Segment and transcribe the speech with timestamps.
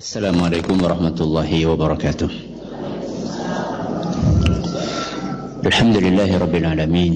[0.00, 2.30] السلام عليكم ورحمة الله وبركاته
[5.60, 7.14] الحمد لله رب العالمين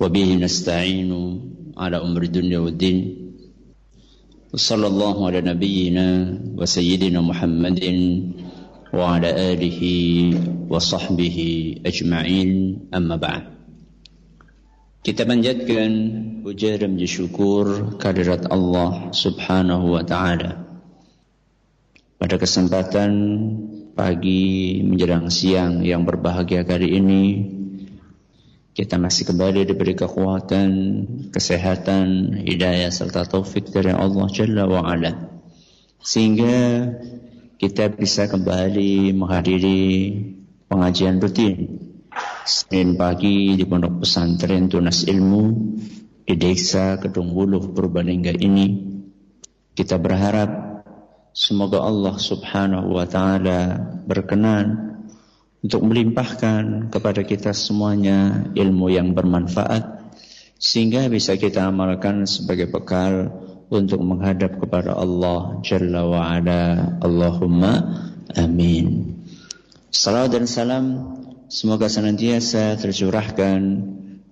[0.00, 1.10] وبه نستعين
[1.80, 2.98] على أمر الدنيا والدين
[4.52, 6.08] وصلى الله على نبينا
[6.60, 7.80] وسيدنا محمد
[8.92, 9.80] وعلى آله
[10.68, 11.38] وصحبه
[11.88, 12.50] أجمعين
[12.92, 13.44] أما بعد
[15.04, 15.92] Kita panjatkan
[16.44, 20.63] puja dan syukur kehadirat Allah Subhanahu wa taala.
[22.24, 23.12] Pada kesempatan
[23.92, 27.22] pagi menjelang siang yang berbahagia kali ini
[28.72, 30.70] kita masih kembali diberi kekuatan,
[31.28, 34.96] kesehatan, hidayah serta taufik dari Allah Jalla wa.
[36.00, 36.88] Sehingga
[37.60, 39.84] kita bisa kembali menghadiri
[40.64, 41.76] pengajian rutin
[42.48, 45.44] Senin pagi di pondok pesantren Tunas Ilmu
[46.24, 48.96] di desa Kedung Wuluh Purbalingga ini
[49.76, 50.63] kita berharap
[51.34, 53.76] semoga Allah Subhanahu wa taala
[54.06, 54.94] berkenan
[55.60, 60.14] untuk melimpahkan kepada kita semuanya ilmu yang bermanfaat
[60.56, 63.34] sehingga bisa kita amalkan sebagai bekal
[63.68, 66.94] untuk menghadap kepada Allah Jalla wa ala.
[67.02, 67.72] Allahumma
[68.38, 69.18] amin.
[69.90, 70.84] Salam dan salam
[71.54, 73.60] Semoga senantiasa tercurahkan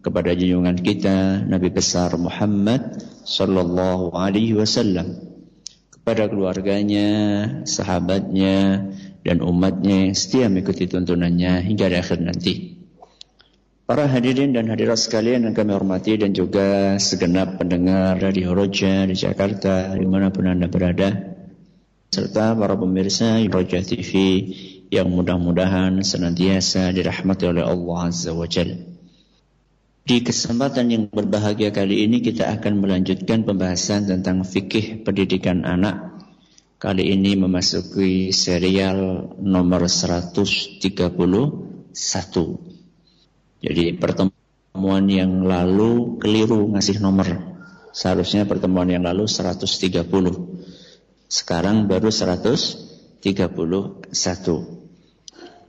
[0.02, 5.31] kepada junjungan kita Nabi besar Muhammad sallallahu alaihi wasallam
[6.02, 7.08] kepada keluarganya,
[7.62, 8.90] sahabatnya
[9.22, 12.74] dan umatnya yang setia mengikuti tuntunannya hingga akhir nanti.
[13.86, 19.14] Para hadirin dan hadirat sekalian yang kami hormati dan juga segenap pendengar dari Roja di
[19.14, 21.38] Jakarta di mana pun anda berada
[22.10, 24.10] serta para pemirsa Roja TV
[24.90, 28.91] yang mudah-mudahan senantiasa dirahmati oleh Allah Azza wa Jal.
[30.02, 36.18] Di kesempatan yang berbahagia kali ini kita akan melanjutkan pembahasan tentang fikih pendidikan anak.
[36.82, 40.82] Kali ini memasuki serial nomor 131.
[43.62, 47.54] Jadi pertemuan yang lalu keliru ngasih nomor.
[47.94, 50.02] Seharusnya pertemuan yang lalu 130.
[51.30, 53.22] Sekarang baru 131.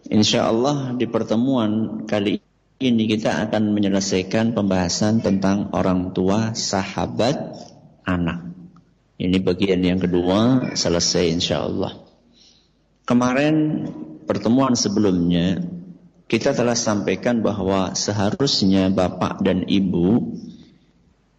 [0.10, 2.53] Insya Allah di pertemuan kali ini
[2.84, 7.40] kita akan menyelesaikan pembahasan tentang orang tua, sahabat,
[8.04, 8.52] anak.
[9.16, 11.96] Ini bagian yang kedua selesai insya Allah.
[13.08, 13.88] Kemarin
[14.28, 15.64] pertemuan sebelumnya
[16.28, 20.36] kita telah sampaikan bahwa seharusnya bapak dan ibu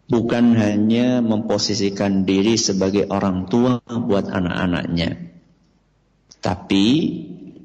[0.09, 5.35] bukan hanya memposisikan diri sebagai orang tua buat anak-anaknya.
[6.41, 6.87] Tapi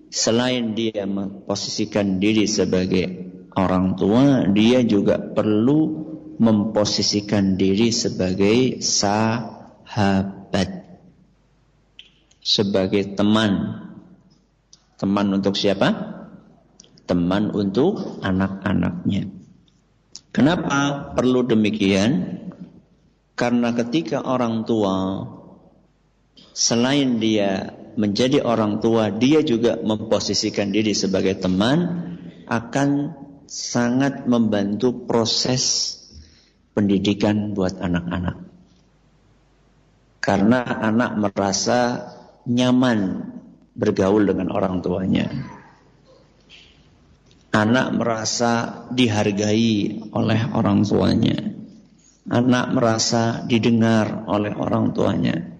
[0.09, 10.69] selain dia memposisikan diri sebagai orang tua, dia juga perlu memposisikan diri sebagai sahabat,
[12.39, 13.85] sebagai teman.
[14.99, 16.19] Teman untuk siapa?
[17.07, 19.31] Teman untuk anak-anaknya.
[20.29, 22.39] Kenapa perlu demikian?
[23.33, 25.25] Karena ketika orang tua
[26.51, 32.07] selain dia menjadi orang tua, dia juga memposisikan diri sebagai teman
[32.47, 33.15] akan
[33.49, 35.97] sangat membantu proses
[36.77, 38.37] pendidikan buat anak-anak.
[40.21, 41.79] Karena anak merasa
[42.45, 43.25] nyaman
[43.73, 45.25] bergaul dengan orang tuanya.
[47.49, 51.37] Anak merasa dihargai oleh orang tuanya.
[52.29, 55.59] Anak merasa didengar oleh orang tuanya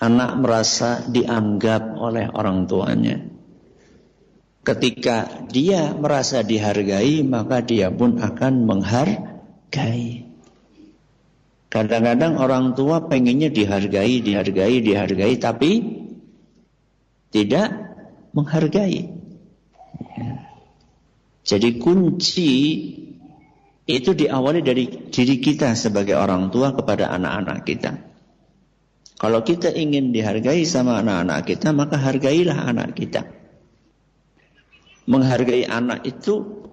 [0.00, 3.16] anak merasa dianggap oleh orang tuanya.
[4.66, 10.26] Ketika dia merasa dihargai, maka dia pun akan menghargai.
[11.70, 15.70] Kadang-kadang orang tua pengennya dihargai, dihargai, dihargai, tapi
[17.30, 17.68] tidak
[18.34, 19.14] menghargai.
[21.46, 22.50] Jadi kunci
[23.86, 27.92] itu diawali dari diri kita sebagai orang tua kepada anak-anak kita.
[29.14, 33.45] Kalau kita ingin dihargai sama anak-anak kita, maka hargailah anak kita.
[35.06, 36.66] Menghargai anak itu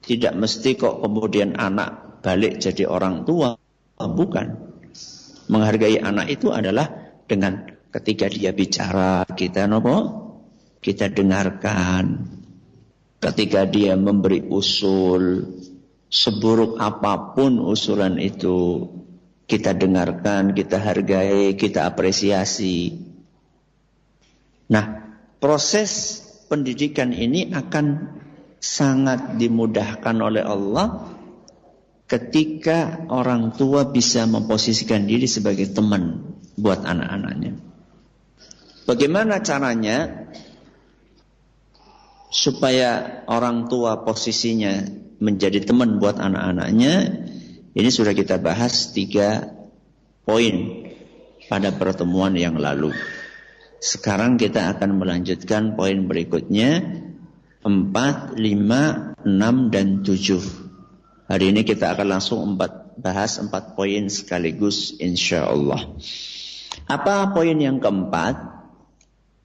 [0.00, 3.56] tidak mesti kok kemudian anak balik jadi orang tua.
[3.96, 4.46] Bukan.
[5.46, 6.90] Menghargai anak itu adalah
[7.24, 7.64] dengan
[7.94, 9.96] ketika dia bicara, kita nopo?
[10.82, 12.34] Kita dengarkan.
[13.16, 15.56] Ketika dia memberi usul,
[16.12, 18.84] seburuk apa pun usulan itu,
[19.46, 22.98] kita dengarkan, kita hargai, kita apresiasi.
[24.66, 28.16] Nah, proses pendidikan ini akan
[28.62, 31.12] sangat dimudahkan oleh Allah
[32.06, 37.58] ketika orang tua bisa memposisikan diri sebagai teman buat anak-anaknya.
[38.86, 40.30] Bagaimana caranya
[42.30, 44.86] supaya orang tua posisinya
[45.18, 46.94] menjadi teman buat anak-anaknya?
[47.76, 49.52] Ini sudah kita bahas tiga
[50.22, 50.86] poin
[51.50, 52.94] pada pertemuan yang lalu.
[53.86, 56.82] Sekarang kita akan melanjutkan poin berikutnya
[57.62, 61.30] 4, 5, 6, dan 7.
[61.30, 65.86] Hari ini kita akan langsung empat, bahas empat poin sekaligus insya Allah.
[66.90, 68.58] Apa poin yang keempat?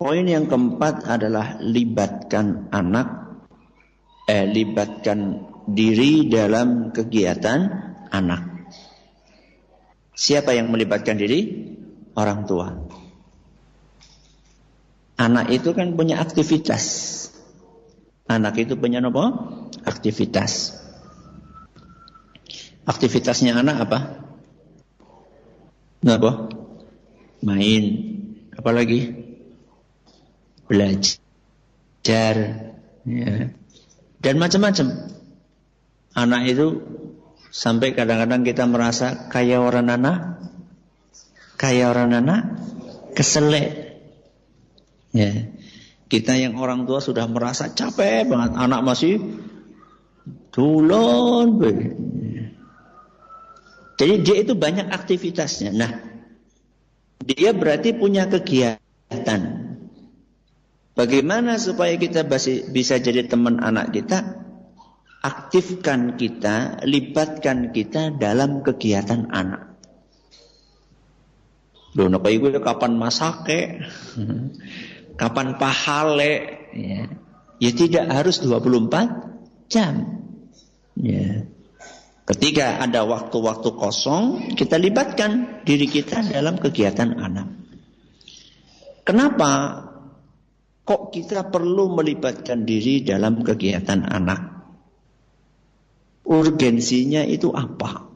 [0.01, 3.37] Poin yang keempat adalah libatkan anak,
[4.25, 7.69] eh, libatkan diri dalam kegiatan
[8.09, 8.41] anak.
[10.17, 11.69] Siapa yang melibatkan diri?
[12.17, 13.00] Orang tua.
[15.21, 16.83] Anak itu kan punya aktivitas.
[18.25, 19.53] Anak itu punya apa?
[19.85, 20.73] Aktivitas.
[22.89, 23.99] Aktivitasnya anak apa?
[26.01, 26.31] Apa?
[27.45, 27.83] Main.
[28.57, 29.21] Apa lagi?
[30.71, 32.35] belajar,
[33.03, 33.35] ya.
[34.23, 34.87] dan macam-macam.
[36.15, 36.79] Anak itu
[37.51, 40.39] sampai kadang-kadang kita merasa kaya orang anak,
[41.59, 42.55] kaya orang anak,
[43.19, 43.80] keselek.
[45.11, 45.51] Ya.
[46.11, 49.15] Kita yang orang tua sudah merasa capek banget, anak masih
[50.51, 51.55] tulon.
[53.95, 55.71] Jadi dia itu banyak aktivitasnya.
[55.71, 55.91] Nah,
[57.23, 59.41] dia berarti punya kegiatan.
[60.91, 62.27] Bagaimana supaya kita
[62.75, 64.43] bisa jadi teman anak kita?
[65.21, 69.79] Aktifkan kita, libatkan kita dalam kegiatan anak.
[71.95, 73.79] Loh, napa iku kapan masake?
[75.21, 76.65] kapan pahale?
[76.73, 77.05] Ya.
[77.61, 80.25] ya tidak harus 24 jam.
[80.97, 81.45] Ya.
[82.25, 87.47] Ketika ada waktu-waktu kosong, kita libatkan diri kita dalam kegiatan anak.
[89.05, 89.51] Kenapa
[90.91, 94.41] Kok kita perlu melibatkan diri dalam kegiatan anak?
[96.27, 98.11] Urgensinya itu apa?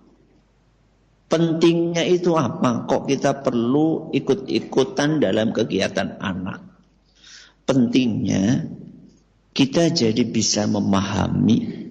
[1.32, 2.84] Pentingnya itu apa?
[2.84, 6.75] Kok kita perlu ikut-ikutan dalam kegiatan anak?
[7.66, 8.70] Pentingnya
[9.56, 11.86] kita jadi bisa memahami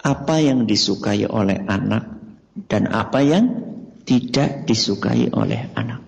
[0.00, 2.18] apa yang disukai oleh anak
[2.66, 3.44] dan apa yang
[4.08, 6.00] tidak disukai oleh anak.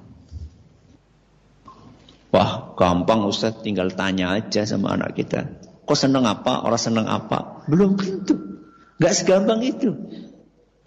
[2.32, 5.52] Wah, gampang Ustaz, tinggal tanya aja sama anak kita.
[5.84, 7.68] Kok seneng apa, orang seneng apa?
[7.68, 8.32] Belum tentu.
[8.96, 9.92] Gak segampang itu.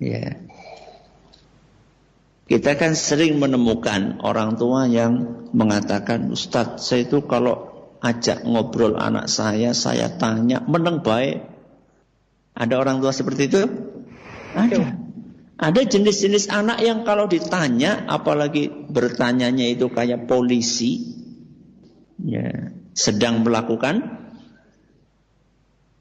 [0.01, 0.41] Ya.
[2.50, 7.75] Kita kan sering menemukan orang tua yang mengatakan, Ustadz, saya itu kalau
[8.05, 11.41] ajak ngobrol anak saya, saya tanya, meneng baik.
[12.53, 13.65] Ada orang tua seperti itu?
[14.53, 15.01] Ada.
[15.55, 21.15] Ada jenis-jenis anak yang kalau ditanya, apalagi bertanyanya itu kayak polisi,
[22.21, 24.21] ya, sedang melakukan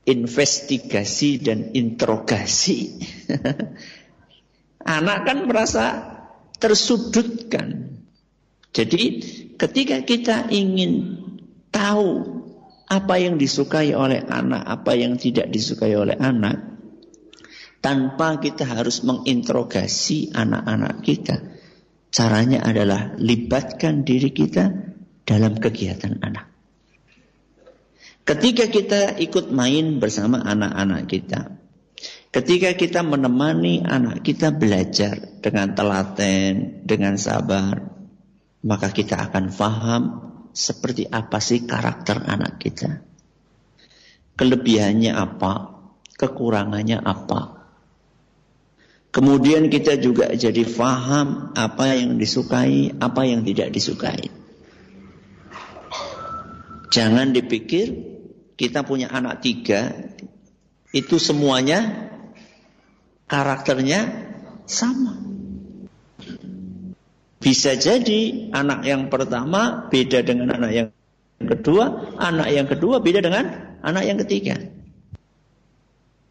[0.05, 3.01] investigasi dan interogasi.
[4.85, 5.85] Anak kan merasa
[6.61, 7.97] tersudutkan.
[8.75, 9.03] Jadi
[9.57, 11.24] ketika kita ingin
[11.75, 12.23] tahu
[12.87, 16.63] apa yang disukai oleh anak, apa yang tidak disukai oleh anak,
[17.83, 21.37] tanpa kita harus menginterogasi anak-anak kita.
[22.15, 24.71] Caranya adalah libatkan diri kita
[25.27, 26.47] dalam kegiatan anak.
[28.25, 31.61] Ketika kita ikut main bersama anak-anak kita,
[32.33, 37.85] ketika kita menemani anak kita belajar dengan telaten, dengan sabar,
[38.65, 40.03] maka kita akan faham
[40.55, 43.03] seperti apa sih karakter anak kita.
[44.39, 45.75] Kelebihannya apa,
[46.15, 47.67] kekurangannya apa.
[49.15, 54.27] Kemudian kita juga jadi faham apa yang disukai, apa yang tidak disukai.
[56.91, 57.95] Jangan dipikir
[58.55, 59.91] kita punya anak tiga,
[60.95, 62.11] itu semuanya
[63.27, 64.31] karakternya
[64.67, 65.24] sama.
[67.45, 70.89] Bisa jadi anak yang pertama beda dengan anak yang
[71.45, 74.57] kedua, anak yang kedua beda dengan anak yang ketiga.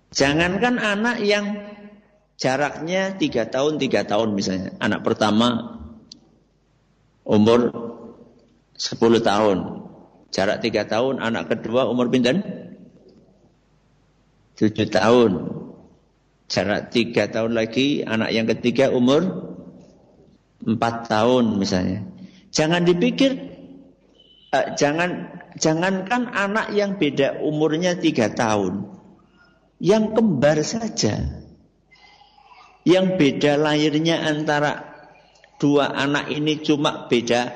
[0.09, 1.69] Jangankan anak yang
[2.41, 4.73] jaraknya tiga tahun, tiga tahun misalnya.
[4.81, 5.77] Anak pertama
[7.29, 7.69] umur
[8.73, 9.57] 10 tahun,
[10.33, 12.41] Jarak tiga tahun, anak kedua umur pinten?
[14.57, 15.31] Tujuh tahun.
[16.49, 19.52] Jarak tiga tahun lagi, anak yang ketiga umur
[20.63, 22.07] empat tahun misalnya.
[22.53, 23.31] Jangan dipikir,
[24.53, 28.87] uh, jangan jangankan anak yang beda umurnya tiga tahun,
[29.81, 31.43] yang kembar saja,
[32.87, 34.93] yang beda lahirnya antara
[35.59, 37.51] dua anak ini cuma beda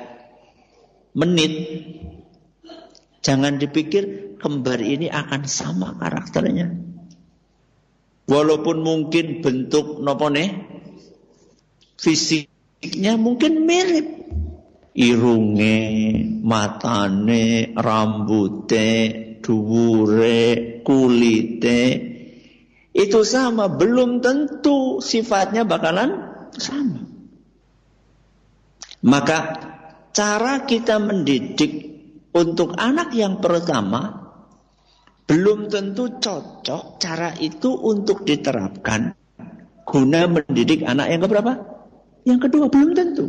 [1.16, 1.54] menit.
[3.18, 6.70] Jangan dipikir kembar ini akan sama karakternya.
[8.28, 10.52] Walaupun mungkin bentuk nopo nih
[12.78, 14.06] fisiknya mungkin mirip.
[14.98, 15.78] Irunge,
[16.42, 18.90] matane, rambute,
[19.38, 21.82] dhuwure, kulite
[22.90, 26.18] itu sama, belum tentu sifatnya bakalan
[26.50, 27.06] sama.
[29.06, 29.38] Maka
[30.10, 31.94] cara kita mendidik
[32.34, 34.26] untuk anak yang pertama
[35.30, 39.14] belum tentu cocok cara itu untuk diterapkan
[39.86, 41.77] guna mendidik anak yang keberapa?
[42.28, 43.26] Yang kedua belum tentu.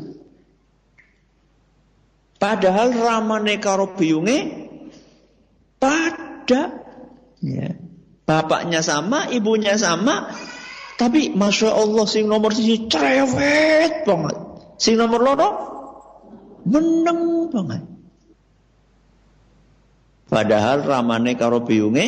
[2.35, 4.67] Padahal ramane karo biyunge
[5.79, 6.83] pada
[7.39, 7.79] ya.
[8.27, 10.29] Bapaknya sama, ibunya sama,
[10.99, 14.37] tapi masya Allah sing nomor sisi cerewet banget.
[14.77, 15.49] Sing nomor loro
[16.67, 17.81] meneng banget.
[20.29, 22.07] Padahal ramane karo biyunge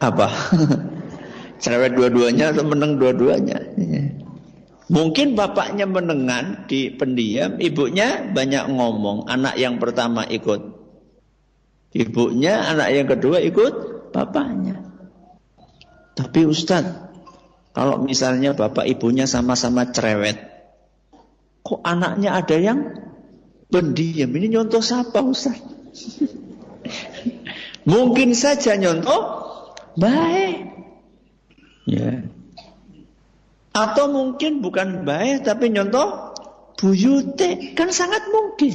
[0.00, 0.28] apa?
[1.66, 3.58] Cerewet dua-duanya atau meneng dua-duanya?
[4.86, 9.26] Mungkin bapaknya menengan di pendiam, ibunya banyak ngomong.
[9.26, 10.62] Anak yang pertama ikut
[11.90, 13.74] ibunya, anak yang kedua ikut
[14.14, 14.78] bapaknya.
[16.14, 17.02] Tapi Ustadz,
[17.74, 20.38] kalau misalnya bapak ibunya sama-sama cerewet,
[21.66, 22.78] kok anaknya ada yang
[23.66, 24.30] pendiam.
[24.30, 25.58] Ini nyontoh siapa Ustaz?
[27.90, 29.20] Mungkin saja nyontoh
[29.98, 30.75] baik.
[31.86, 32.26] Ya.
[33.70, 36.34] Atau mungkin bukan baik tapi nyontoh
[36.76, 37.72] buyute.
[37.78, 38.74] Kan sangat mungkin.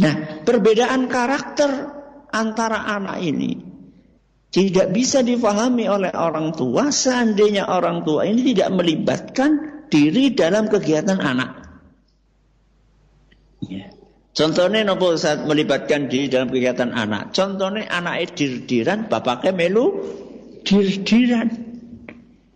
[0.00, 1.70] Nah, perbedaan karakter
[2.34, 3.62] antara anak ini
[4.54, 9.50] tidak bisa difahami oleh orang tua seandainya orang tua ini tidak melibatkan
[9.90, 11.50] diri dalam kegiatan anak.
[13.62, 13.90] Ya.
[14.34, 17.30] Contohnya nopo saat melibatkan diri dalam kegiatan anak.
[17.30, 19.94] Contohnya anak dir-diran, bapaknya melu
[20.66, 21.63] dir-diran.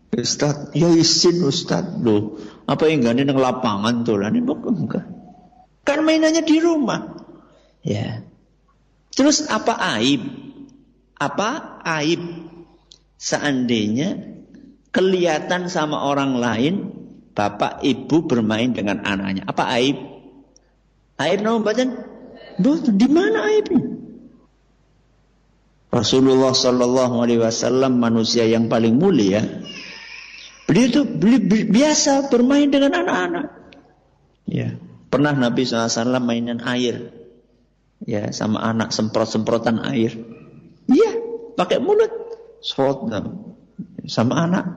[0.08, 2.40] Ustaz, ya isin Ustaz loh.
[2.64, 5.04] Apa yang gak neng lapangan tuh ini enggak.
[5.84, 7.16] Kan mainannya di rumah.
[7.84, 8.24] Ya.
[9.12, 10.24] Terus apa aib?
[11.16, 12.20] Apa aib?
[13.18, 14.38] Seandainya
[14.94, 16.74] kelihatan sama orang lain
[17.36, 19.44] bapak ibu bermain dengan anaknya.
[19.44, 19.96] Apa aib?
[21.18, 21.98] Aib nama badan?
[22.96, 23.98] Di mana aibnya?
[25.88, 29.40] Rasulullah Shallallahu Alaihi Wasallam manusia yang paling mulia.
[30.68, 31.00] Beliau itu
[31.72, 33.46] biasa bermain dengan anak-anak.
[34.44, 34.76] Ya,
[35.08, 37.08] pernah Nabi SAW mainan air.
[38.04, 40.12] Ya, sama anak semprot-semprotan air.
[40.92, 41.10] Iya,
[41.56, 42.12] pakai mulut.
[42.60, 43.08] Semprot
[44.04, 44.76] sama anak.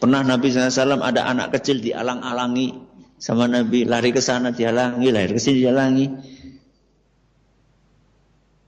[0.00, 2.72] Pernah Nabi SAW ada anak kecil dialang-alangi
[3.20, 6.06] sama Nabi lari ke sana dihalangi, lari ke sini dihalangi.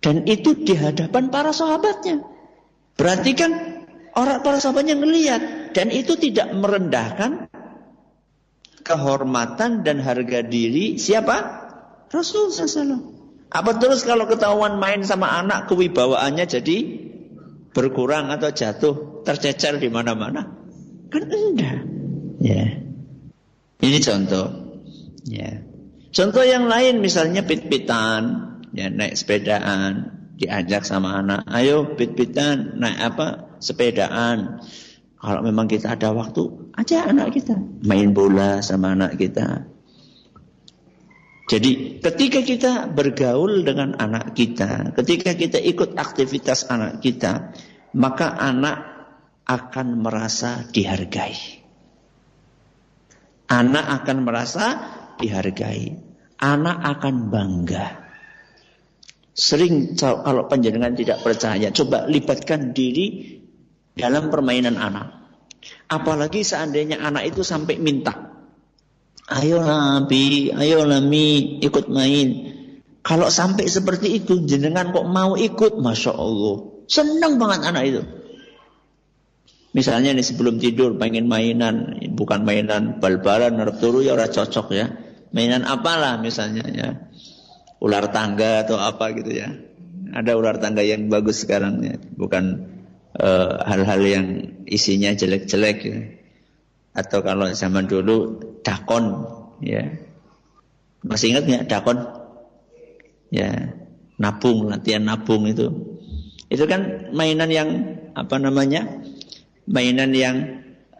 [0.04, 2.20] Dan itu di hadapan para sahabatnya.
[3.00, 3.50] Berarti kan
[4.12, 7.50] orang para sahabatnya ngelihat dan itu tidak merendahkan
[8.86, 11.66] kehormatan dan harga diri siapa?
[12.14, 13.12] Rasul SAW.
[13.50, 16.78] Apa terus kalau ketahuan main sama anak kewibawaannya jadi
[17.74, 20.46] berkurang atau jatuh tercecer di mana-mana?
[21.10, 21.82] Kan enggak.
[22.38, 22.64] Ya.
[23.82, 24.46] Ini contoh.
[25.26, 25.62] Ya.
[26.14, 28.22] Contoh yang lain misalnya pit-pitan,
[28.70, 33.26] ya naik sepedaan, diajak sama anak, ayo pit-pitan, naik apa?
[33.58, 34.62] Sepedaan.
[35.24, 39.64] Kalau memang kita ada waktu, aja anak kita main bola sama anak kita.
[41.48, 47.56] Jadi ketika kita bergaul dengan anak kita, ketika kita ikut aktivitas anak kita,
[47.96, 48.84] maka anak
[49.48, 51.64] akan merasa dihargai.
[53.48, 54.64] Anak akan merasa
[55.20, 56.00] dihargai.
[56.40, 57.86] Anak akan bangga.
[59.34, 63.33] Sering kalau panjenengan tidak percaya, coba libatkan diri
[63.94, 65.24] dalam permainan anak.
[65.88, 68.34] Apalagi seandainya anak itu sampai minta.
[69.24, 72.52] Ayo Nabi, ayo Lami ikut main.
[73.00, 76.56] Kalau sampai seperti itu, jenengan kok mau ikut, Masya Allah.
[76.88, 78.02] Senang banget anak itu.
[79.74, 84.86] Misalnya nih sebelum tidur pengen mainan, bukan mainan bal-balan, turu ya ora cocok ya.
[85.34, 86.88] Mainan apalah misalnya ya.
[87.82, 89.52] Ular tangga atau apa gitu ya.
[90.14, 92.73] Ada ular tangga yang bagus sekarang ya, bukan
[93.64, 94.26] hal-hal uh, yang
[94.66, 95.98] isinya jelek-jelek ya.
[96.94, 99.26] Atau kalau zaman dulu dakon
[99.62, 99.98] ya.
[101.04, 101.98] Masih ingat nggak dakon?
[103.34, 103.74] Ya,
[104.18, 105.98] nabung, latihan nabung itu.
[106.46, 107.68] Itu kan mainan yang
[108.14, 109.02] apa namanya?
[109.64, 110.36] mainan yang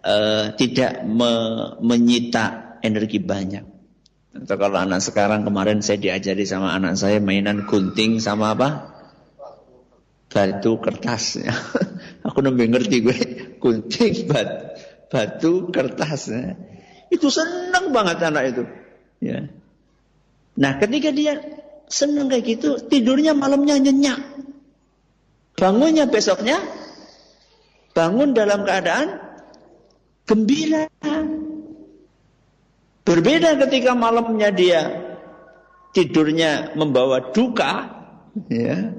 [0.01, 1.33] uh, tidak me
[1.81, 3.65] menyita energi banyak.
[4.35, 8.69] Atau kalau anak sekarang kemarin saya diajari sama anak saya mainan gunting sama apa?
[10.33, 11.39] Batu kertas.
[12.25, 13.19] Aku nembe ngerti gue
[13.61, 14.49] gunting bat,
[15.13, 16.33] batu kertas.
[17.13, 18.63] Itu senang banget anak itu.
[19.21, 19.53] Ya.
[20.57, 21.39] Nah ketika dia
[21.85, 24.21] senang kayak gitu tidurnya malamnya nyenyak.
[25.55, 26.59] Bangunnya besoknya
[27.93, 29.21] bangun dalam keadaan
[30.25, 30.89] gembira.
[33.05, 34.83] Berbeda ketika malamnya dia
[35.93, 38.03] tidurnya membawa duka,
[38.51, 38.97] ya,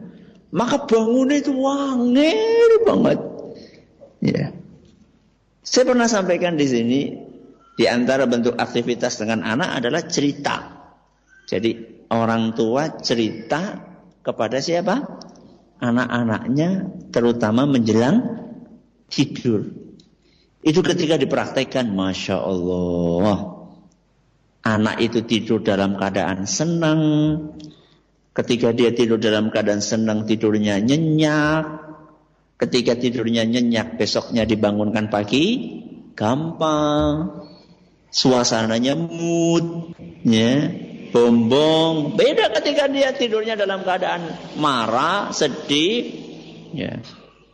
[0.53, 3.19] maka bangunnya itu wangir banget.
[4.21, 4.53] Ya.
[5.65, 7.01] Saya pernah sampaikan di sini,
[7.73, 10.85] di antara bentuk aktivitas dengan anak adalah cerita.
[11.49, 13.81] Jadi orang tua cerita
[14.21, 15.01] kepada siapa?
[15.81, 16.69] Anak-anaknya,
[17.09, 18.45] terutama menjelang
[19.09, 19.65] tidur.
[20.65, 23.55] Itu ketika dipraktekkan, masya Allah,
[24.65, 27.01] Anak itu tidur dalam keadaan senang.
[28.35, 31.87] Ketika dia tidur dalam keadaan senang, tidurnya nyenyak.
[32.59, 35.79] Ketika tidurnya nyenyak, besoknya dibangunkan pagi,
[36.19, 37.31] gampang.
[38.11, 40.71] Suasananya mood, ya,
[41.11, 42.15] bombong.
[42.15, 44.23] Beda ketika dia tidurnya dalam keadaan
[44.59, 46.15] marah, sedih,
[46.71, 46.99] ya.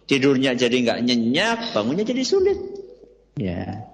[0.05, 2.57] Tidurnya jadi nggak nyenyak, bangunnya jadi sulit.
[3.37, 3.89] Ya.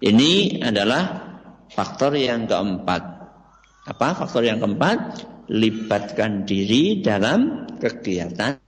[0.00, 1.30] Ini adalah
[1.70, 3.02] Faktor yang keempat.
[3.86, 5.22] Apa faktor yang keempat?
[5.50, 8.62] Libatkan diri dalam kegiatan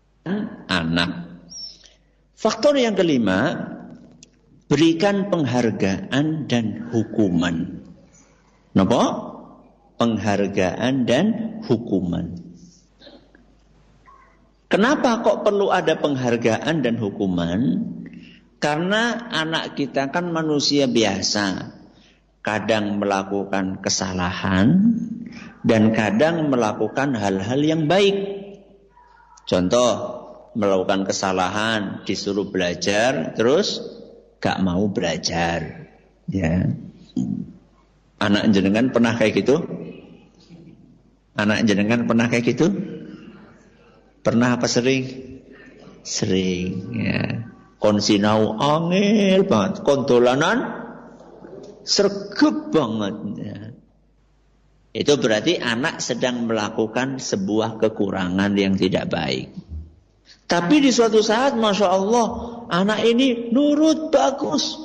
[0.67, 1.11] anak.
[2.35, 3.55] Faktor yang kelima,
[4.67, 7.87] berikan penghargaan dan hukuman.
[8.75, 9.03] Napa?
[10.03, 11.27] Penghargaan dan
[11.63, 12.35] hukuman.
[14.67, 17.85] Kenapa kok perlu ada penghargaan dan hukuman?
[18.59, 21.77] Karena anak kita kan manusia biasa
[22.41, 24.97] kadang melakukan kesalahan
[25.63, 28.15] dan kadang melakukan hal-hal yang baik.
[29.47, 29.91] Contoh,
[30.55, 33.83] melakukan kesalahan, disuruh belajar, terus
[34.43, 35.89] gak mau belajar.
[36.29, 36.71] Ya.
[38.23, 39.57] Anak jenengan pernah kayak gitu?
[41.35, 42.67] Anak jenengan pernah kayak gitu?
[44.23, 45.05] Pernah apa sering?
[46.03, 47.23] Sering, ya.
[47.83, 50.87] Konsinau angel banget, kontolanan
[51.83, 53.15] sergap banget.
[53.43, 53.72] Ya.
[54.93, 59.49] Itu berarti anak sedang melakukan sebuah kekurangan yang tidak baik.
[60.45, 62.27] Tapi di suatu saat, masya Allah,
[62.69, 64.77] anak ini nurut bagus.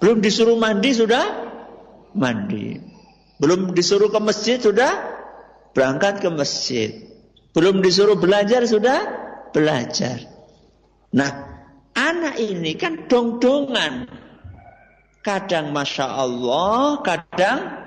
[0.00, 1.24] Belum disuruh mandi sudah
[2.16, 2.80] mandi.
[3.36, 4.96] Belum disuruh ke masjid sudah
[5.76, 6.90] berangkat ke masjid.
[7.52, 8.98] Belum disuruh belajar sudah
[9.52, 10.24] belajar.
[11.12, 11.30] Nah,
[11.92, 14.08] anak ini kan dong-dongan.
[15.20, 17.79] Kadang Masya Allah, kadang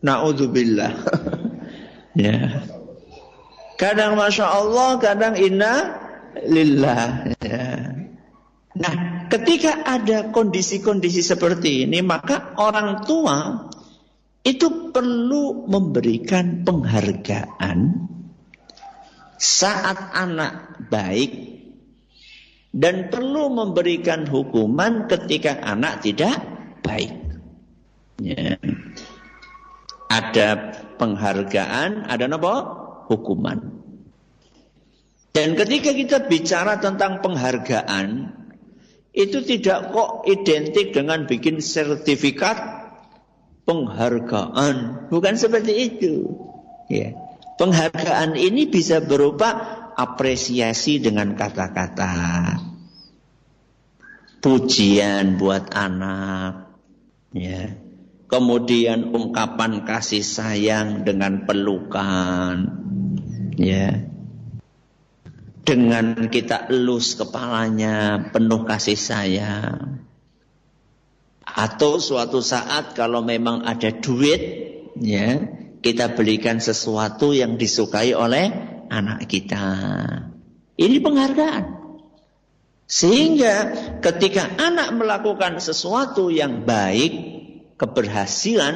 [0.00, 0.92] Na'udzubillah.
[2.24, 2.64] ya.
[3.76, 6.00] Kadang Masya Allah, kadang Inna
[6.44, 7.32] Lillah.
[7.40, 7.96] Ya.
[8.76, 8.94] Nah,
[9.26, 13.68] ketika ada kondisi-kondisi seperti ini, maka orang tua
[14.40, 18.08] itu perlu memberikan penghargaan
[19.36, 21.32] saat anak baik
[22.70, 26.38] dan perlu memberikan hukuman ketika anak tidak
[26.86, 27.12] baik.
[28.22, 28.60] Ya.
[30.10, 32.54] Ada penghargaan, ada apa?
[33.06, 33.80] Hukuman.
[35.30, 38.34] Dan ketika kita bicara tentang penghargaan,
[39.14, 42.58] itu tidak kok identik dengan bikin sertifikat
[43.66, 45.06] penghargaan.
[45.10, 46.14] Bukan seperti itu.
[46.90, 47.14] Ya.
[47.58, 49.54] Penghargaan ini bisa berupa
[49.94, 52.14] apresiasi dengan kata-kata.
[54.42, 56.74] Pujian buat anak.
[57.36, 57.89] Ya.
[58.30, 62.78] Kemudian ungkapan kasih sayang dengan pelukan.
[63.58, 64.06] Ya.
[65.66, 70.06] Dengan kita elus kepalanya penuh kasih sayang.
[71.42, 74.42] Atau suatu saat kalau memang ada duit,
[75.02, 75.42] ya,
[75.82, 78.46] kita belikan sesuatu yang disukai oleh
[78.86, 79.66] anak kita.
[80.78, 81.64] Ini penghargaan.
[82.90, 83.54] Sehingga
[84.02, 87.39] ketika anak melakukan sesuatu yang baik,
[87.80, 88.74] keberhasilan,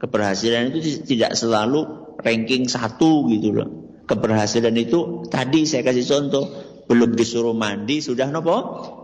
[0.00, 1.84] keberhasilan itu tidak selalu
[2.24, 3.68] ranking satu gitu loh.
[4.08, 6.44] Keberhasilan itu tadi saya kasih contoh,
[6.88, 8.56] belum disuruh mandi sudah nopo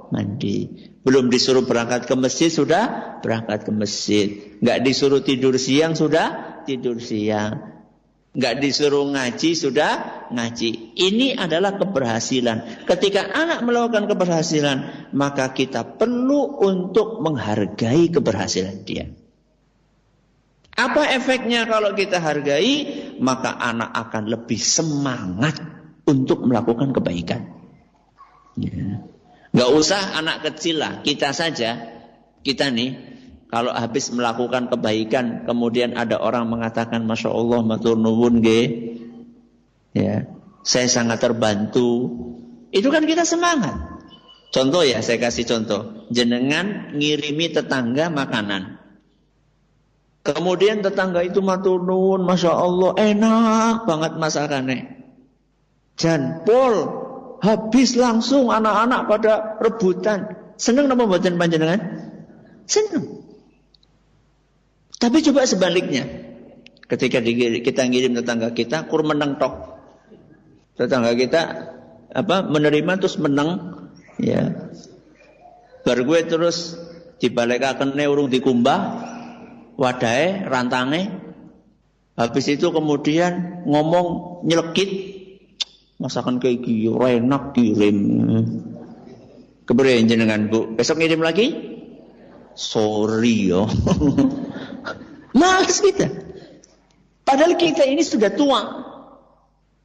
[0.09, 0.89] mandi.
[1.05, 4.29] Belum disuruh berangkat ke masjid sudah berangkat ke masjid.
[4.65, 7.78] Nggak disuruh tidur siang sudah tidur siang.
[8.37, 9.93] Nggak disuruh ngaji, sudah
[10.31, 10.95] ngaji.
[10.95, 12.85] Ini adalah keberhasilan.
[12.85, 19.09] Ketika anak melakukan keberhasilan, maka kita perlu untuk menghargai keberhasilan dia.
[20.79, 22.87] Apa efeknya kalau kita hargai?
[23.19, 25.59] Maka anak akan lebih semangat
[26.07, 27.51] untuk melakukan kebaikan.
[28.55, 29.03] Ya.
[29.51, 31.99] Gak usah anak kecil lah, kita saja.
[32.47, 33.18] Kita nih,
[33.49, 38.45] kalau habis melakukan kebaikan, kemudian ada orang mengatakan, Masya Allah, matur nuwun.
[39.97, 40.29] Ya,
[40.61, 42.13] saya sangat terbantu.
[42.69, 43.73] Itu kan kita semangat.
[44.53, 46.09] Contoh ya, saya kasih contoh.
[46.13, 48.77] Jenengan ngirimi tetangga makanan.
[50.29, 54.79] Kemudian tetangga itu matur nuwun, masya Allah enak banget masakannya.
[55.97, 56.75] Jan pol
[57.41, 60.37] habis langsung anak-anak pada rebutan.
[60.61, 61.81] Seneng nama buatan panjenengan?
[62.69, 63.18] Seneng.
[64.99, 66.05] Tapi coba sebaliknya.
[66.91, 67.23] Ketika
[67.63, 69.79] kita ngirim tetangga kita, kur menang tok.
[70.75, 71.41] Tetangga kita
[72.09, 73.79] apa menerima terus menang
[74.19, 74.73] ya.
[75.87, 76.75] Bar gue terus
[77.23, 78.81] dibalik akan urung dikumbah,
[79.79, 81.31] wadai, rantange.
[82.19, 85.17] Habis itu kemudian ngomong nyelekit.
[85.99, 87.99] Masakan kayak gini, enak kirim.
[89.67, 91.47] Kemudian jenengan bu, besok ngirim lagi?
[92.55, 93.67] Sorry yo.
[95.39, 96.11] Males kita.
[97.23, 98.61] Padahal kita ini sudah tua.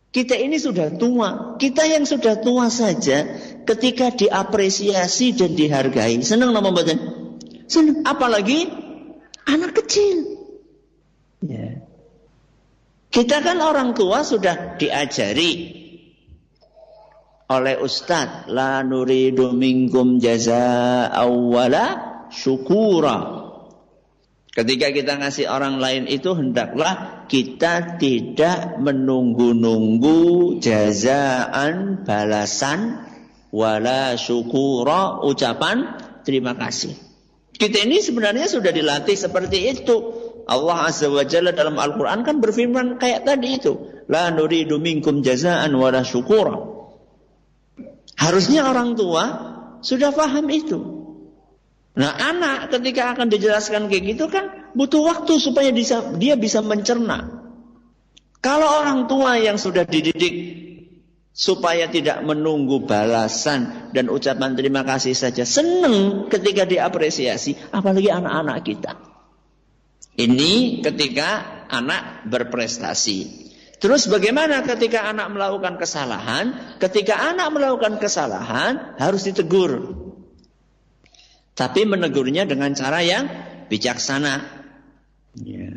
[0.10, 1.58] Kita ini sudah tua.
[1.62, 3.38] Kita yang sudah tua saja
[3.70, 6.18] ketika diapresiasi dan dihargai.
[6.26, 6.98] Senang nama badan.
[7.70, 8.02] Senang.
[8.06, 8.84] Apalagi
[9.44, 10.40] Anak kecil.
[11.44, 11.84] Ya.
[13.14, 15.84] Kita kan orang tua sudah diajari
[17.52, 21.86] oleh ustaz la nuridu minkum jaza awwala
[22.32, 23.43] syukura.
[24.54, 33.02] Ketika kita ngasih orang lain itu hendaklah kita tidak menunggu-nunggu jazaan balasan
[33.50, 36.94] wala syukura ucapan terima kasih.
[37.50, 40.22] Kita ini sebenarnya sudah dilatih seperti itu.
[40.46, 44.06] Allah Azza wa Jalla dalam Al-Quran kan berfirman kayak tadi itu.
[44.06, 46.62] La nuridu minkum jazaan wa syukura.
[48.22, 49.24] Harusnya orang tua
[49.82, 50.93] sudah paham itu.
[51.94, 55.70] Nah anak ketika akan dijelaskan kayak gitu kan butuh waktu supaya
[56.18, 57.44] dia bisa mencerna.
[58.44, 60.64] Kalau orang tua yang sudah dididik
[61.34, 65.48] supaya tidak menunggu balasan dan ucapan terima kasih saja.
[65.48, 68.92] Senang ketika diapresiasi, apalagi anak-anak kita.
[70.14, 71.42] Ini ketika
[71.74, 73.50] anak berprestasi.
[73.82, 76.78] Terus bagaimana ketika anak melakukan kesalahan?
[76.78, 79.98] Ketika anak melakukan kesalahan harus ditegur.
[81.54, 83.30] Tapi menegurnya dengan cara yang
[83.70, 84.42] bijaksana.
[85.38, 85.70] Ya.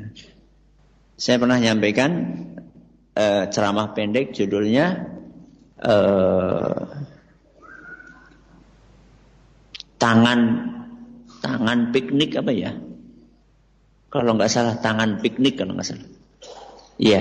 [1.17, 2.11] Saya pernah nyampaikan
[3.17, 5.17] uh, ceramah pendek judulnya
[5.81, 6.85] eh,
[9.97, 10.41] tangan
[11.41, 12.73] tangan piknik apa ya?
[14.13, 16.09] Kalau nggak salah tangan piknik kalau nggak salah.
[16.97, 17.21] Iya.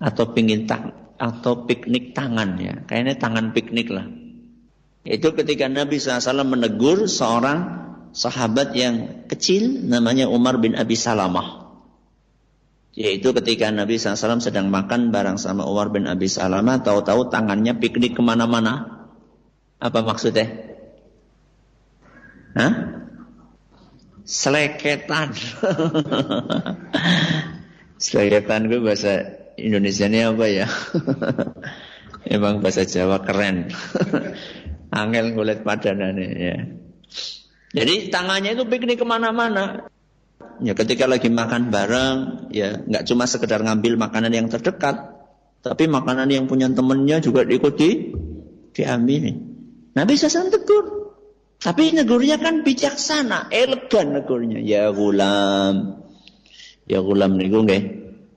[0.00, 2.84] Atau pingin tang atau piknik tangan ya.
[2.84, 4.08] Kayaknya tangan piknik lah.
[5.06, 11.62] Itu ketika Nabi SAW menegur seorang sahabat yang kecil namanya Umar bin Abi Salamah.
[12.96, 18.18] Yaitu ketika Nabi SAW sedang makan bareng sama Umar bin Abi Salamah, tahu-tahu tangannya piknik
[18.18, 19.06] ke mana-mana.
[19.78, 20.48] Apa maksudnya?
[22.56, 22.72] Hah?
[24.26, 25.36] Seleketan.
[28.02, 29.22] Seleketan gue bahasa
[29.54, 30.66] Indonesia ini apa ya?
[32.26, 33.70] Emang bahasa Jawa keren.
[34.92, 36.56] Angel ngulit padanannya ya.
[37.76, 39.90] Jadi tangannya itu piknik ke mana-mana.
[40.64, 45.12] Ya ketika lagi makan bareng, ya nggak cuma sekedar ngambil makanan yang terdekat,
[45.60, 48.16] tapi makanan yang punya temennya juga diikuti,
[48.72, 49.36] diambil.
[49.92, 50.84] Nabi SAW tegur.
[51.56, 54.60] Tapi negurnya kan bijaksana, elegan negurnya.
[54.60, 56.04] Ya gulam.
[56.84, 57.82] Ya gulam niku nggih.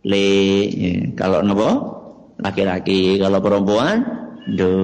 [0.07, 0.27] Le,
[0.71, 0.91] ya.
[1.19, 1.99] kalau napa?
[2.39, 4.18] Laki-laki, kalau perempuan,
[4.55, 4.75] do.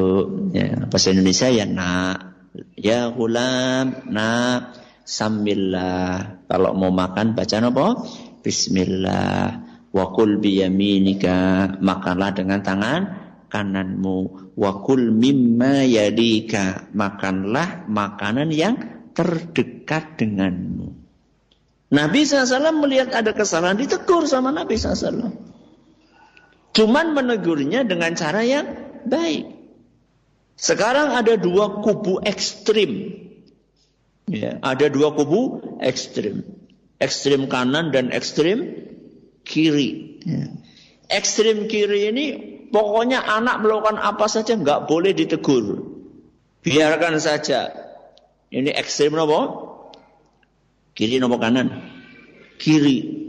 [0.51, 2.35] Ya, bahasa Indonesia ya nak.
[2.75, 6.41] Ya gulam, nak sambillah.
[6.49, 7.87] Kalau mau makan baca apa?
[8.41, 9.63] Bismillah.
[9.95, 11.77] Wakul biyaminika.
[11.79, 13.01] Makanlah dengan tangan
[13.47, 14.51] kananmu.
[14.59, 16.91] Wakul mimma yadika.
[16.91, 18.75] Makanlah makanan yang
[19.15, 20.91] terdekat denganmu.
[21.95, 25.31] Nabi SAW melihat ada kesalahan ditegur sama Nabi SAW.
[26.75, 28.67] Cuman menegurnya dengan cara yang
[29.07, 29.54] baik.
[30.65, 33.21] Sekarang ada dua kubu ekstrim
[34.25, 36.41] Ya, ada dua kubu ekstrim.
[36.97, 38.89] Ekstrim kanan dan ekstrim
[39.45, 40.17] kiri.
[40.25, 40.49] Ya.
[41.13, 42.25] Ekstrim kiri ini
[42.73, 45.85] pokoknya anak melakukan apa saja nggak boleh ditegur.
[46.65, 47.69] Biarkan saja.
[48.49, 49.69] Ini ekstrim apa?
[50.97, 51.85] Kiri nopo kanan?
[52.57, 53.21] Kiri.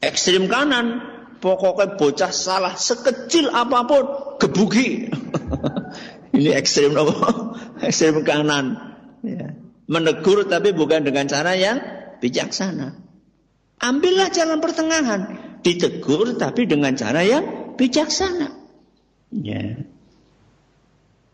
[0.00, 1.04] Ekstrim kanan,
[1.44, 4.04] pokoknya bocah salah sekecil apa pun
[4.40, 5.12] gebuki.
[6.36, 7.16] ini ekstrim nopo?
[7.88, 8.76] ekstrim kanan.
[9.24, 9.56] Ya.
[9.88, 11.80] Menegur tapi bukan dengan cara yang
[12.20, 12.94] bijaksana.
[13.80, 15.20] Ambillah jalan pertengahan.
[15.64, 18.52] Ditegur tapi dengan cara yang bijaksana.
[19.32, 19.82] Ya.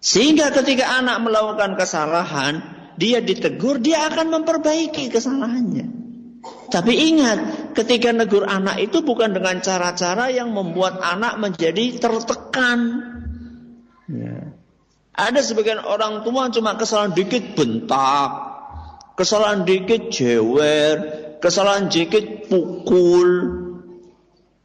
[0.02, 2.58] Sehingga ketika anak melakukan kesalahan,
[2.98, 5.86] dia ditegur, dia akan memperbaiki kesalahannya.
[6.72, 13.11] Tapi ingat, ketika negur anak itu bukan dengan cara-cara yang membuat anak menjadi tertekan.
[15.12, 18.30] Ada sebagian orang tua cuma kesalahan dikit bentak,
[19.12, 20.96] kesalahan dikit jewer,
[21.36, 23.60] kesalahan dikit pukul.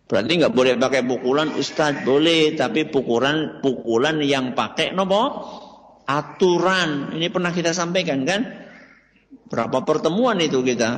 [0.08, 5.24] Berarti nggak boleh pakai pukulan Ustadz boleh, tapi pukulan pukulan yang pakai nopo
[6.08, 7.12] aturan.
[7.12, 8.48] Ini pernah kita sampaikan kan?
[9.52, 10.96] Berapa pertemuan itu kita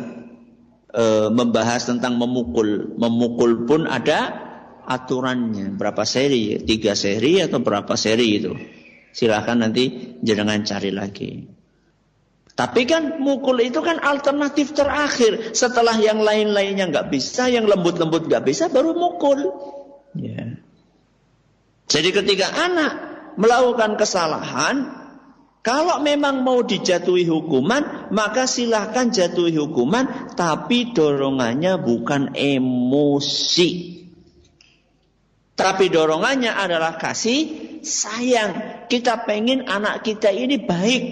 [0.93, 2.93] e, membahas tentang memukul.
[3.01, 4.45] Memukul pun ada
[4.85, 5.73] aturannya.
[5.73, 6.61] Berapa seri?
[6.61, 8.53] Tiga seri atau berapa seri itu?
[9.11, 11.31] Silahkan nanti jangan cari lagi.
[12.59, 15.55] Tapi kan mukul itu kan alternatif terakhir.
[15.55, 19.47] Setelah yang lain-lainnya nggak bisa, yang lembut-lembut nggak bisa, baru mukul.
[20.19, 20.59] Ya.
[21.87, 22.91] Jadi ketika anak
[23.39, 24.91] melakukan kesalahan,
[25.63, 33.71] kalau memang mau dijatuhi hukuman, maka silahkan jatuhi hukuman, tapi dorongannya bukan emosi.
[35.59, 38.87] Tapi dorongannya adalah kasih sayang.
[38.87, 41.03] Kita pengen anak kita ini baik.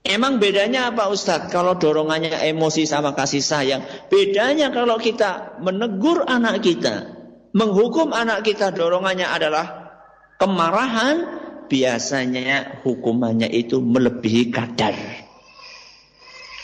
[0.00, 1.52] Emang bedanya apa Ustadz?
[1.52, 3.84] Kalau dorongannya emosi sama kasih sayang.
[4.08, 7.12] Bedanya kalau kita menegur anak kita.
[7.52, 9.92] Menghukum anak kita dorongannya adalah
[10.40, 11.44] kemarahan.
[11.68, 14.96] Biasanya hukumannya itu melebihi kadar.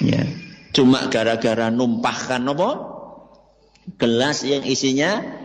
[0.00, 0.22] Ya.
[0.72, 2.70] Cuma gara-gara numpahkan apa?
[3.98, 5.41] Gelas yang isinya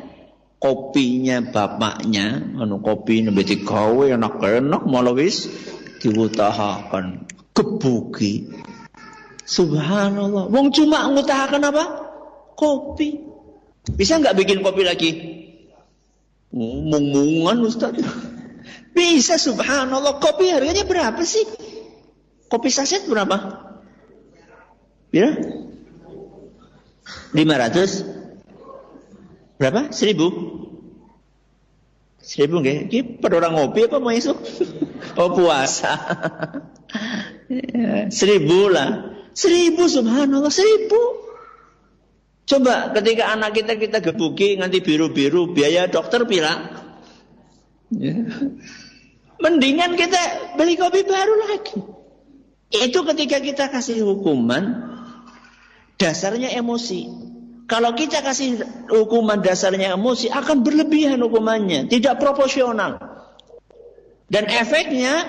[0.58, 5.50] kopinya bapaknya, anu kopi nembe digawe enak-enak malah wis
[6.02, 8.50] diwutahaken kebuki.
[9.48, 10.52] Subhanallah.
[10.52, 11.84] Wong cuma ngutahakan apa?
[12.58, 13.24] Kopi.
[13.96, 15.12] Bisa nggak bikin kopi lagi?
[16.52, 17.96] Mung-mungan Ustaz.
[18.92, 20.20] Bisa subhanallah.
[20.20, 21.48] Kopi harganya berapa sih?
[22.52, 23.64] Kopi saset berapa?
[25.16, 25.32] Ya?
[27.32, 28.17] 500?
[29.58, 29.90] Berapa?
[29.90, 30.68] 1000?
[32.28, 32.92] Seribu nggak?
[32.92, 34.38] Ini pada orang ngopi apa mau esok?
[35.18, 35.98] Oh puasa.
[38.20, 39.18] seribu lah.
[39.34, 41.02] Seribu subhanallah, seribu.
[42.46, 46.54] Coba ketika anak kita kita gebuki nanti biru-biru biaya dokter pila.
[47.94, 48.14] Ya.
[49.42, 51.82] Mendingan kita beli kopi baru lagi.
[52.74, 54.86] Itu ketika kita kasih hukuman
[55.98, 57.27] dasarnya emosi.
[57.68, 62.96] Kalau kita kasih hukuman dasarnya emosi akan berlebihan hukumannya, tidak proporsional.
[64.32, 65.28] Dan efeknya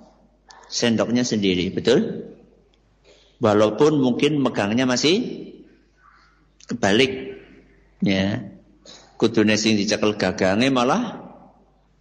[0.70, 2.30] Sendoknya sendiri, betul?
[3.42, 5.50] Walaupun mungkin megangnya masih
[6.70, 7.42] kebalik
[8.06, 8.46] ya
[9.18, 11.18] kudune sing dicekel gagange malah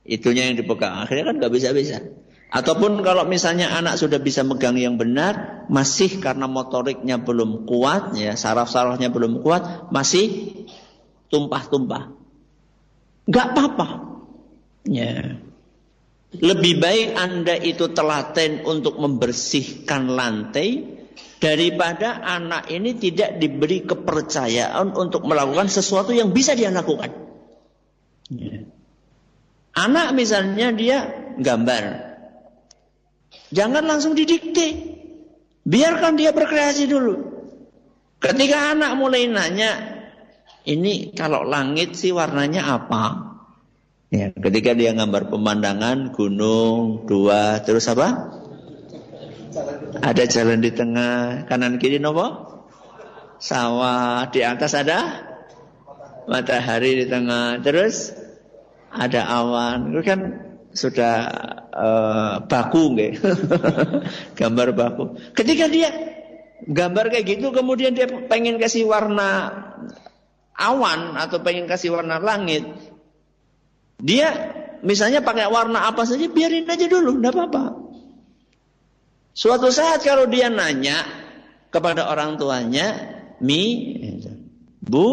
[0.06, 1.98] itunya yang dipegang akhirnya kan nggak bisa bisa
[2.50, 8.34] ataupun kalau misalnya anak sudah bisa megang yang benar masih karena motoriknya belum kuat ya
[8.34, 10.58] saraf-sarafnya belum kuat masih
[11.30, 12.10] tumpah-tumpah
[13.30, 13.88] nggak apa-apa
[14.90, 15.38] ya
[16.30, 21.00] lebih baik anda itu telaten untuk membersihkan lantai
[21.40, 27.10] daripada anak ini tidak diberi kepercayaan untuk melakukan sesuatu yang bisa dia lakukan.
[28.30, 28.68] Ya.
[29.74, 31.08] Anak misalnya dia
[31.40, 32.09] gambar.
[33.50, 34.98] Jangan langsung didikte.
[35.66, 37.16] Biarkan dia berkreasi dulu.
[38.20, 40.02] Ketika anak mulai nanya,
[40.68, 43.30] ini kalau langit sih warnanya apa?
[44.10, 48.34] Ya, ketika dia gambar pemandangan gunung dua terus apa?
[50.02, 52.58] Ada jalan di tengah, kanan kiri nopo?
[53.40, 55.30] Sawah, di atas ada
[56.28, 57.62] matahari di tengah.
[57.64, 58.14] Terus
[58.92, 59.94] ada awan.
[59.94, 60.20] Itu kan
[60.74, 61.16] sudah
[61.80, 63.13] uh, baku nggih.
[64.39, 65.04] gambar baku.
[65.32, 65.89] Ketika dia
[66.68, 69.50] gambar kayak gitu kemudian dia pengen kasih warna
[70.60, 72.68] awan atau pengen kasih warna langit.
[74.00, 74.32] Dia
[74.84, 77.65] misalnya pakai warna apa saja biarin aja dulu, enggak apa-apa.
[79.36, 81.04] Suatu saat kalau dia nanya
[81.72, 83.96] kepada orang tuanya, Mi,
[84.84, 85.08] Bu,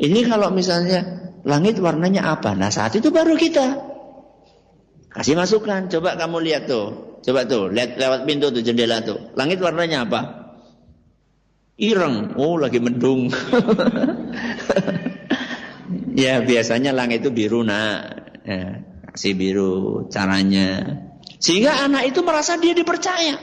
[0.00, 2.56] ini kalau misalnya langit warnanya apa?
[2.56, 3.87] Nah saat itu baru kita
[5.18, 5.90] kasih masukan.
[5.90, 7.18] Coba kamu lihat tuh.
[7.26, 9.34] Coba tuh, lihat lewat pintu tuh jendela tuh.
[9.34, 10.20] Langit warnanya apa?
[11.78, 12.38] Ireng.
[12.38, 13.30] Oh, lagi mendung.
[16.14, 18.30] ya, biasanya langit itu biru, nak.
[18.46, 21.02] Ya, kasih biru caranya.
[21.38, 23.38] Sehingga anak itu merasa dia dipercaya.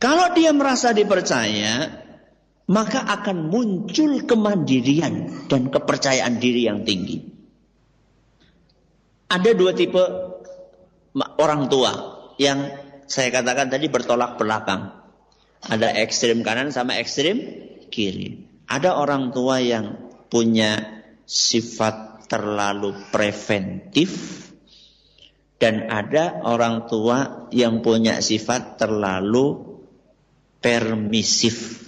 [0.00, 2.02] Kalau dia merasa dipercaya,
[2.66, 7.29] maka akan muncul kemandirian dan kepercayaan diri yang tinggi.
[9.30, 10.02] Ada dua tipe
[11.38, 11.92] orang tua
[12.34, 12.66] yang
[13.06, 14.90] saya katakan tadi bertolak belakang.
[15.70, 17.38] Ada ekstrim kanan sama ekstrim
[17.94, 18.42] kiri.
[18.66, 24.10] Ada orang tua yang punya sifat terlalu preventif
[25.58, 29.78] dan ada orang tua yang punya sifat terlalu
[30.58, 31.86] permisif.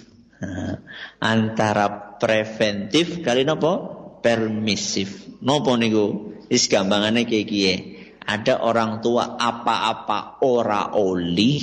[1.23, 3.71] antara preventif kali nopo
[4.19, 5.39] permisif.
[5.39, 6.32] Nopo niku?
[6.53, 7.73] Is gampangane kayak kie.
[8.29, 11.57] Ada orang tua apa-apa ora oli.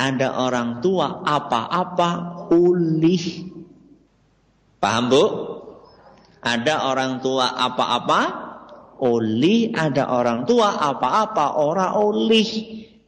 [0.00, 2.10] Ada orang tua apa-apa
[2.48, 3.24] ulih.
[4.80, 5.24] Paham bu?
[6.40, 8.48] Ada orang tua apa-apa
[8.98, 12.42] oli ada orang tua apa-apa orang oli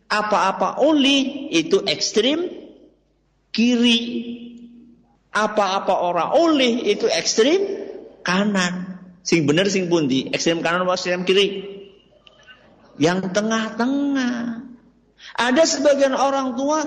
[0.07, 2.47] apa-apa oli itu ekstrim
[3.51, 4.01] kiri
[5.35, 7.59] apa-apa orang oli itu ekstrim
[8.23, 8.90] kanan
[9.21, 10.29] sing bener sing pundi?
[10.33, 11.67] Ekstrim kanan atau ekstrim kiri?
[13.01, 14.65] Yang tengah-tengah.
[15.37, 16.81] Ada sebagian orang tua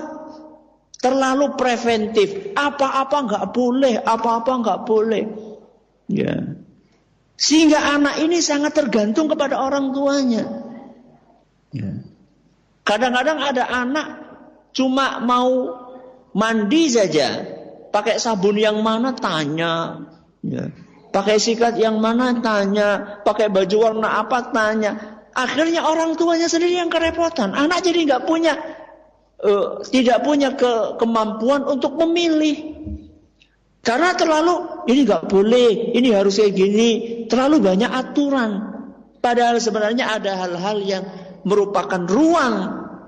[0.98, 2.54] terlalu preventif.
[2.54, 5.24] Apa-apa nggak boleh apa-apa nggak boleh.
[6.08, 6.56] Ya.
[7.34, 10.44] Sehingga anak ini sangat tergantung kepada orang tuanya.
[11.74, 11.90] Ya.
[12.84, 14.06] Kadang-kadang ada anak
[14.76, 15.82] cuma mau
[16.36, 17.42] mandi saja,
[17.90, 20.04] pakai sabun yang mana tanya,
[20.44, 20.68] ya.
[21.14, 25.22] Pakai sikat yang mana tanya, pakai baju warna apa tanya.
[25.30, 27.54] Akhirnya orang tuanya sendiri yang kerepotan.
[27.54, 28.58] Anak jadi nggak punya,
[29.38, 32.74] uh, tidak punya ke, kemampuan untuk memilih.
[33.86, 36.90] Karena terlalu ini nggak boleh, ini harus kayak gini,
[37.30, 38.50] terlalu banyak aturan.
[39.22, 41.04] Padahal sebenarnya ada hal-hal yang
[41.46, 42.54] merupakan ruang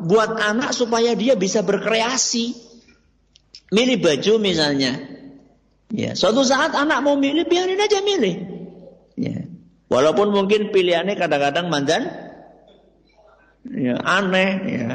[0.06, 2.54] buat anak supaya dia bisa berkreasi.
[3.74, 5.15] Milih baju misalnya.
[5.94, 8.36] Ya, suatu saat anak mau milih, biarin aja milih.
[9.14, 9.46] Ya.
[9.86, 12.10] Walaupun mungkin pilihannya kadang-kadang mandan
[13.70, 14.90] ya, aneh ya.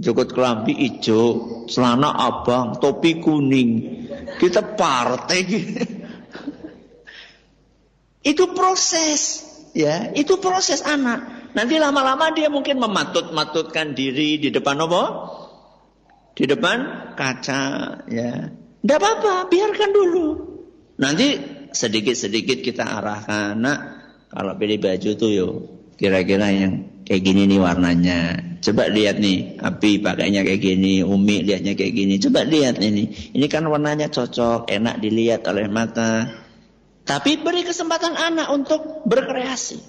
[0.00, 3.70] Jokot kelambi hijau, celana abang, topi kuning.
[4.40, 5.76] Kita partai gitu.
[8.30, 9.40] Itu proses,
[9.72, 11.48] ya, itu proses anak.
[11.56, 15.02] Nanti lama-lama dia mungkin mematut-matutkan diri di depan apa?
[16.36, 16.78] Di depan
[17.16, 17.64] kaca,
[18.12, 18.59] ya.
[18.80, 20.26] Tidak apa-apa, biarkan dulu.
[21.00, 21.36] Nanti
[21.72, 23.56] sedikit-sedikit kita arahkan.
[23.56, 23.78] Nah,
[24.32, 25.54] kalau pilih baju tuh yuk,
[26.00, 28.18] kira-kira yang kayak gini nih warnanya.
[28.60, 32.14] Coba lihat nih, Api pakainya kayak gini, Umi lihatnya kayak gini.
[32.20, 33.32] Coba lihat ini.
[33.36, 36.28] Ini kan warnanya cocok, enak dilihat oleh mata.
[37.04, 39.80] Tapi beri kesempatan anak untuk berkreasi.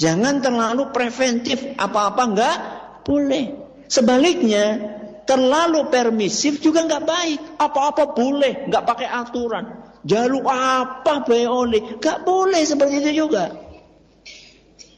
[0.00, 2.56] Jangan terlalu preventif, apa-apa enggak
[3.04, 3.52] boleh.
[3.90, 4.96] Sebaliknya,
[5.30, 7.38] Terlalu permisif juga nggak baik.
[7.62, 9.94] Apa-apa boleh, nggak pakai aturan.
[10.02, 13.54] Jaluk apa boleh, nggak boleh seperti itu juga.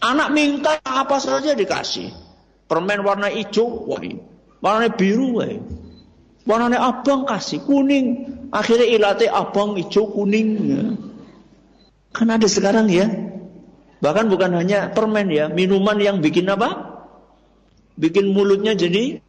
[0.01, 2.09] Anak minta apa saja dikasih.
[2.64, 4.01] Permen warna hijau, wah,
[4.64, 5.53] warna biru, wah.
[6.49, 8.07] Warnanya abang kasih kuning.
[8.57, 10.49] Akhirnya ilate abang hijau kuning.
[10.64, 10.83] Ya.
[12.16, 13.05] Kan ada sekarang ya.
[14.01, 17.05] Bahkan bukan hanya permen ya, minuman yang bikin apa?
[18.01, 19.20] Bikin mulutnya jadi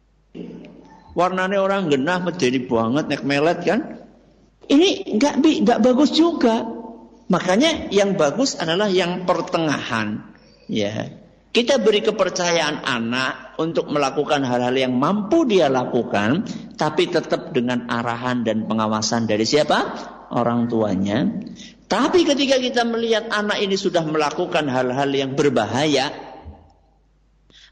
[1.14, 3.80] warnanya orang genah menjadi banget nek melet kan?
[4.66, 6.66] Ini nggak nggak bagus juga.
[7.32, 10.20] Makanya yang bagus adalah yang pertengahan.
[10.68, 11.24] Ya.
[11.54, 16.42] Kita beri kepercayaan anak untuk melakukan hal-hal yang mampu dia lakukan,
[16.74, 19.94] tapi tetap dengan arahan dan pengawasan dari siapa?
[20.34, 21.30] Orang tuanya.
[21.86, 26.10] Tapi ketika kita melihat anak ini sudah melakukan hal-hal yang berbahaya,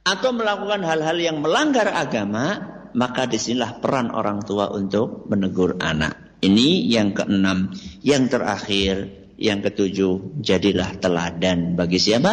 [0.02, 2.62] atau melakukan hal-hal yang melanggar agama,
[2.94, 6.40] maka di sinilah peran orang tua untuk menegur anak.
[6.42, 7.70] Ini yang keenam.
[8.02, 8.94] Yang terakhir,
[9.38, 12.32] yang ketujuh, jadilah teladan bagi siapa?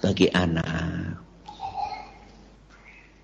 [0.00, 1.20] bagi anak.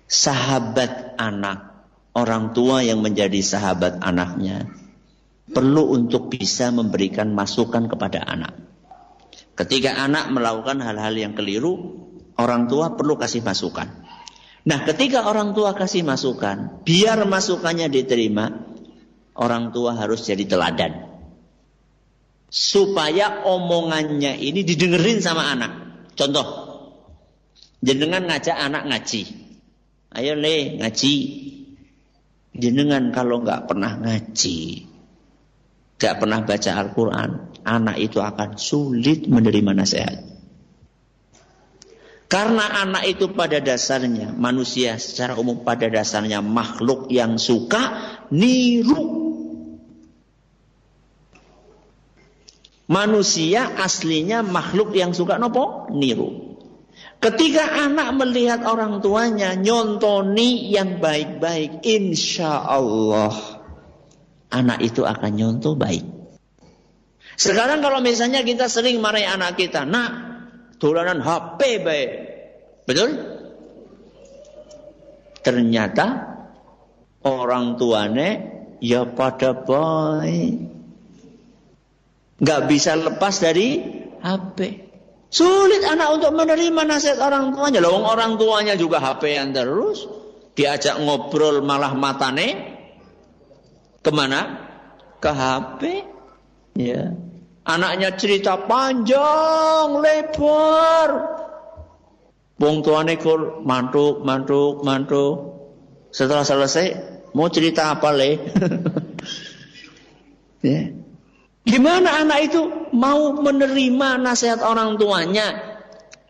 [0.07, 4.71] Sahabat anak, orang tua yang menjadi sahabat anaknya,
[5.51, 8.55] perlu untuk bisa memberikan masukan kepada anak.
[9.57, 11.97] Ketika anak melakukan hal-hal yang keliru,
[12.39, 14.06] orang tua perlu kasih masukan.
[14.67, 18.51] Nah, ketika orang tua kasih masukan, biar masukannya diterima,
[19.39, 21.07] orang tua harus jadi teladan.
[22.51, 25.71] Supaya omongannya ini didengerin sama anak.
[26.19, 26.67] Contoh,
[27.77, 29.21] Jenengan ngajak anak ngaji.
[30.17, 31.13] Ayo le ngaji.
[32.57, 34.89] Jenengan kalau nggak pernah ngaji,
[36.01, 37.29] nggak pernah baca Al-Quran,
[37.61, 40.17] anak itu akan sulit menerima nasihat.
[42.27, 47.95] Karena anak itu pada dasarnya manusia secara umum pada dasarnya makhluk yang suka
[48.35, 49.31] niru.
[52.87, 56.59] Manusia aslinya makhluk yang suka nopo niru.
[57.23, 63.33] Ketika anak melihat orang tuanya nyontoni yang baik-baik, insya Allah
[64.51, 66.03] anak itu akan nyontoh baik.
[67.39, 70.26] Sekarang kalau misalnya kita sering marahi anak kita, nak
[70.77, 72.09] tulanan HP baik,
[72.89, 73.09] betul?
[75.41, 76.05] Ternyata
[77.25, 78.41] orang tuanya
[78.81, 80.53] ya pada baik,
[82.41, 83.81] nggak bisa lepas dari
[84.21, 84.87] HP.
[85.27, 87.83] Sulit anak untuk menerima nasihat orang tuanya.
[87.83, 90.07] Loh, orang tuanya juga HP yang terus.
[90.55, 92.79] Diajak ngobrol malah matane.
[93.99, 94.55] Ke mana?
[95.19, 95.81] Ke HP.
[96.79, 97.11] Ya.
[97.67, 101.09] Anaknya cerita panjang, lebar.
[102.57, 105.35] Wong tuane kur mantuk, mantuk, mantuk.
[106.15, 106.95] Setelah selesai,
[107.35, 108.31] mau cerita apa le?
[110.71, 110.95] ya.
[111.67, 112.61] Gimana anak itu
[112.95, 115.75] mau menerima nasihat orang tuanya?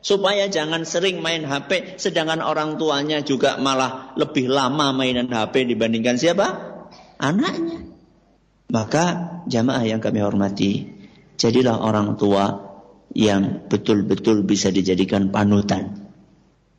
[0.02, 6.18] Supaya jangan sering main HP, sedangkan orang tuanya juga malah lebih lama mainan HP dibandingkan
[6.18, 6.48] siapa?
[7.22, 7.86] Anaknya.
[8.74, 9.06] Maka
[9.46, 10.97] jamaah yang kami hormati,
[11.38, 12.66] jadilah orang tua
[13.14, 16.08] yang betul-betul bisa dijadikan panutan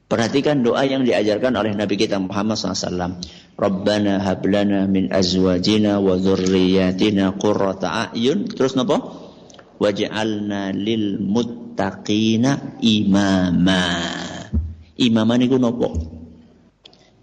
[0.08, 3.20] Perhatikan doa yang diajarkan oleh Nabi kita Muhammad SAW.
[3.60, 8.48] Rabbana hablana min azwajina wa dhurriyyatina qurrata a'yun.
[8.48, 9.04] Terus napa?
[9.76, 13.84] Waj'alna lil muttaqina imama.
[14.96, 15.92] Imama niku napa?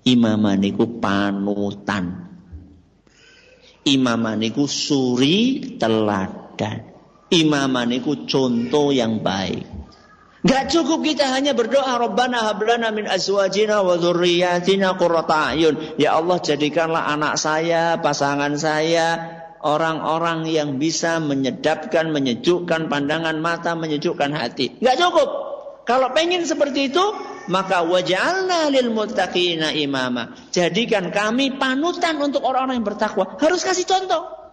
[0.06, 2.38] Imama niku panutan.
[3.82, 6.95] Imama niku suri teladan.
[7.34, 9.66] Imama niku contoh yang baik.
[10.46, 15.98] Gak cukup kita hanya berdoa Rabbana hablana min azwajina wa dzurriyyatina qurrata ayun.
[15.98, 24.30] Ya Allah jadikanlah anak saya, pasangan saya orang-orang yang bisa menyedapkan, menyejukkan pandangan mata, menyejukkan
[24.38, 24.78] hati.
[24.78, 25.30] Gak cukup.
[25.90, 27.02] Kalau pengen seperti itu,
[27.50, 30.38] maka waj'alna lil muttaqina imama.
[30.54, 33.38] Jadikan kami panutan untuk orang-orang yang bertakwa.
[33.42, 34.45] Harus kasih contoh.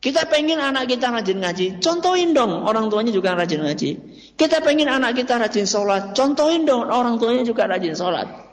[0.00, 3.90] Kita pengen anak kita rajin ngaji, contohin dong orang tuanya juga rajin ngaji.
[4.32, 8.48] Kita pengen anak kita rajin sholat, contohin dong orang tuanya juga rajin sholat.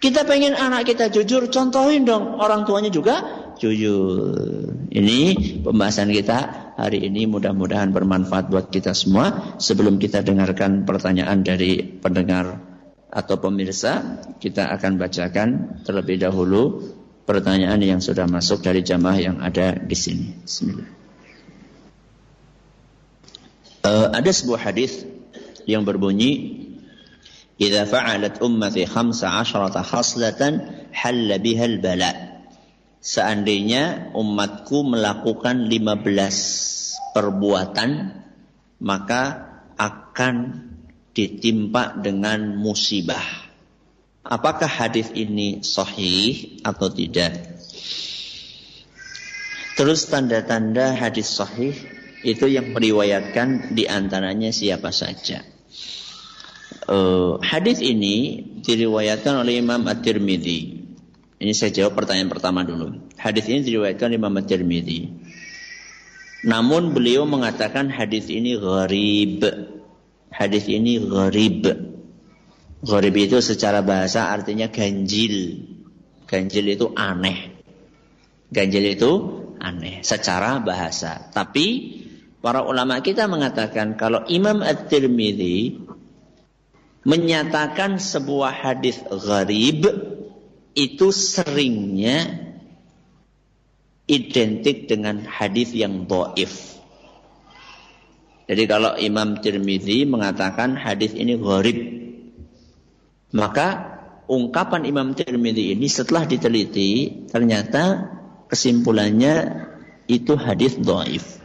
[0.00, 3.20] Kita pengen anak kita jujur, contohin dong orang tuanya juga
[3.60, 4.72] jujur.
[4.88, 5.20] Ini
[5.60, 9.60] pembahasan kita hari ini mudah-mudahan bermanfaat buat kita semua.
[9.60, 12.56] Sebelum kita dengarkan pertanyaan dari pendengar
[13.12, 15.48] atau pemirsa, kita akan bacakan
[15.84, 16.80] terlebih dahulu
[17.30, 20.34] pertanyaan yang sudah masuk dari jamaah yang ada di sini.
[20.42, 20.90] Bismillah.
[23.86, 25.06] Uh, ada sebuah hadis
[25.62, 26.66] yang berbunyi,
[27.54, 32.42] "Idza fa'alat ummati khamsa 'asharata khaslatan halla bihal bala.
[32.98, 38.20] Seandainya umatku melakukan 15 perbuatan
[38.82, 39.22] maka
[39.78, 40.66] akan
[41.14, 43.49] ditimpa dengan musibah.
[44.20, 47.56] Apakah hadis ini sahih atau tidak?
[49.80, 51.72] Terus tanda-tanda hadis sahih
[52.20, 55.40] itu yang meriwayatkan di antaranya siapa saja.
[56.84, 60.84] Uh, hadis ini diriwayatkan oleh Imam At-Tirmidzi.
[61.40, 63.00] Ini saya jawab pertanyaan pertama dulu.
[63.16, 65.00] Hadis ini diriwayatkan oleh Imam At-Tirmidzi.
[66.44, 69.48] Namun beliau mengatakan hadis ini gharib.
[70.28, 71.79] Hadis ini gharib.
[72.80, 75.66] Gharib itu secara bahasa artinya ganjil.
[76.24, 77.60] Ganjil itu aneh.
[78.48, 79.12] Ganjil itu
[79.60, 81.28] aneh secara bahasa.
[81.28, 81.66] Tapi
[82.40, 85.76] Para ulama kita mengatakan kalau Imam At-Tirmidzi
[87.04, 89.84] menyatakan sebuah hadis gharib
[90.72, 92.48] itu seringnya
[94.08, 96.80] identik dengan hadis yang doif.
[98.48, 101.99] Jadi kalau Imam Tirmidzi mengatakan hadis ini gharib,
[103.30, 103.98] maka
[104.30, 108.10] ungkapan Imam Tirmidzi ini setelah diteliti ternyata
[108.50, 109.66] kesimpulannya
[110.10, 111.38] itu hadis doif.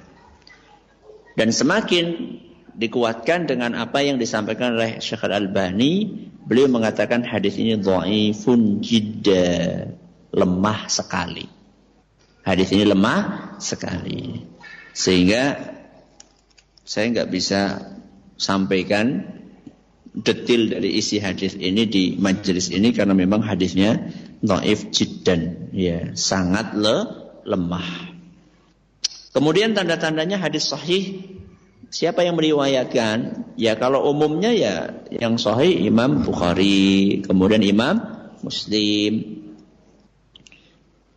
[1.37, 2.37] Dan semakin
[2.75, 9.91] dikuatkan dengan apa yang disampaikan oleh Syekh Al-Albani, beliau mengatakan hadis ini dhaifun jidda,
[10.31, 11.45] lemah sekali.
[12.45, 14.45] Hadis ini lemah sekali.
[14.95, 15.75] Sehingga
[16.85, 17.91] saya nggak bisa
[18.39, 19.34] sampaikan
[20.15, 26.71] detil dari isi hadis ini di majelis ini karena memang hadisnya dhaif jiddan, ya, sangat
[26.77, 26.97] le,
[27.43, 28.15] lemah.
[29.35, 31.19] Kemudian tanda-tandanya hadis sahih
[31.91, 33.51] siapa yang meriwayatkan?
[33.59, 37.99] Ya kalau umumnya ya yang sahih Imam Bukhari, kemudian Imam
[38.39, 39.43] Muslim.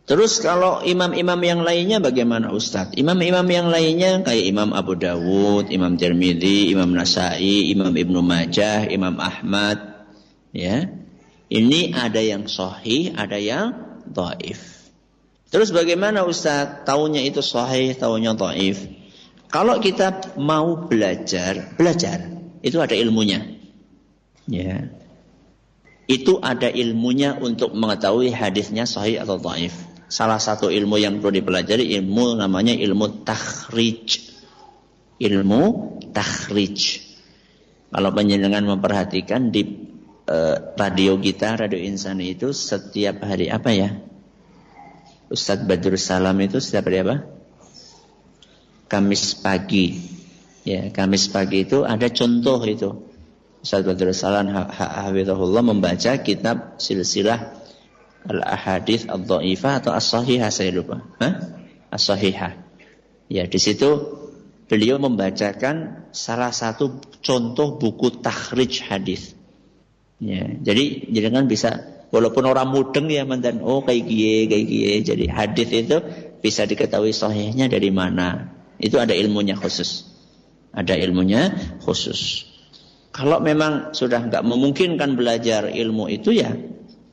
[0.09, 2.97] Terus kalau imam-imam yang lainnya bagaimana Ustadz?
[2.97, 9.21] Imam-imam yang lainnya kayak Imam Abu Dawud, Imam Tirmidzi, Imam Nasai, Imam Ibnu Majah, Imam
[9.21, 10.09] Ahmad.
[10.49, 10.89] Ya,
[11.45, 14.89] ini ada yang sahih, ada yang dhaif.
[15.53, 16.85] Terus bagaimana Ustaz?
[16.89, 18.85] Taunya itu sahih, taunya taif.
[19.49, 22.33] Kalau kita mau belajar, belajar.
[22.61, 23.45] Itu ada ilmunya.
[24.45, 24.93] Ya.
[26.05, 29.88] Itu ada ilmunya untuk mengetahui hadisnya sahih atau taif.
[30.09, 34.33] Salah satu ilmu yang perlu dipelajari ilmu namanya ilmu takhrij.
[35.21, 35.61] Ilmu
[36.09, 37.05] takhrij.
[37.93, 39.61] Kalau penjenengan memperhatikan di
[40.25, 43.89] uh, radio kita, radio insani itu setiap hari apa ya?
[45.29, 47.15] Ustadz Badrul Salam itu setiap hari apa?
[48.89, 49.93] Kamis pagi.
[50.65, 52.89] Ya, Kamis pagi itu ada contoh itu.
[53.61, 57.58] Ustadz Badrul Salam hafizahullah membaca kitab silsilah
[58.27, 61.05] Al-Ahadith Al-Dha'ifah atau As-Sahihah saya lupa.
[61.23, 61.33] Hah?
[61.93, 62.59] As-Sahihah.
[63.29, 64.17] Ya, di situ
[64.67, 69.37] beliau membacakan salah satu contoh buku takhrij hadis.
[70.19, 74.93] Ya, jadi jangan bisa Walaupun orang mudeng ya mantan, oh kayak gie, kayak gie.
[75.05, 75.97] Jadi hadis itu
[76.41, 78.49] bisa diketahui sahihnya dari mana.
[78.81, 80.09] Itu ada ilmunya khusus.
[80.73, 81.53] Ada ilmunya
[81.85, 82.49] khusus.
[83.13, 86.49] Kalau memang sudah nggak memungkinkan belajar ilmu itu ya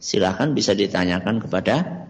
[0.00, 2.06] silahkan bisa ditanyakan kepada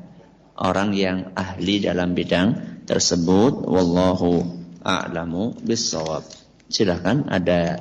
[0.56, 3.64] orang yang ahli dalam bidang tersebut.
[3.64, 4.44] Wallahu
[4.84, 6.22] a'lamu bisawab.
[6.66, 7.80] Silahkan ada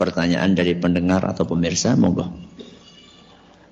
[0.00, 2.32] pertanyaan dari pendengar atau pemirsa, monggo.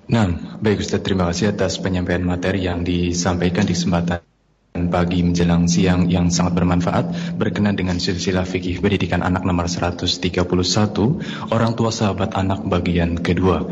[0.09, 4.28] Nah, baik Ustaz, terima kasih atas penyampaian materi yang disampaikan di kesempatan
[4.73, 10.45] pagi menjelang siang yang sangat bermanfaat berkenan dengan silsilah fikih pendidikan anak nomor 131
[11.49, 13.65] orang tua sahabat anak bagian kedua.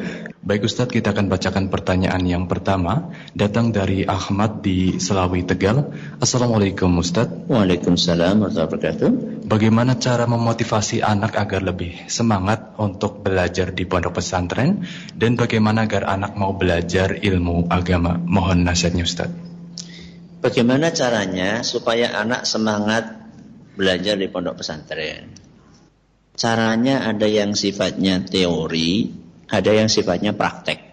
[0.47, 5.91] Baik Ustadz, kita akan bacakan pertanyaan yang pertama Datang dari Ahmad di Selawi Tegal.
[6.23, 7.51] Assalamualaikum Ustadz.
[7.51, 9.09] Waalaikumsalam warahmatullahi wabarakatuh.
[9.43, 14.87] Bagaimana cara memotivasi anak agar lebih semangat untuk belajar di pondok pesantren?
[15.11, 18.15] Dan bagaimana agar anak mau belajar ilmu agama?
[18.15, 19.46] Mohon nasihatnya Ustadz
[20.37, 23.09] Bagaimana caranya supaya anak semangat
[23.73, 25.33] belajar di pondok pesantren
[26.37, 29.09] Caranya ada yang sifatnya teori
[29.47, 30.83] ada yang sifatnya praktek.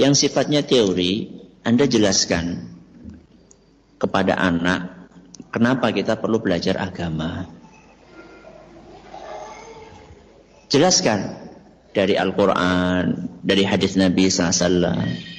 [0.00, 1.28] Yang sifatnya teori,
[1.64, 2.68] Anda jelaskan
[3.96, 5.08] kepada anak
[5.52, 7.48] kenapa kita perlu belajar agama.
[10.68, 11.48] Jelaskan
[11.96, 13.04] dari Al-Quran,
[13.40, 15.35] dari hadis Nabi SAW,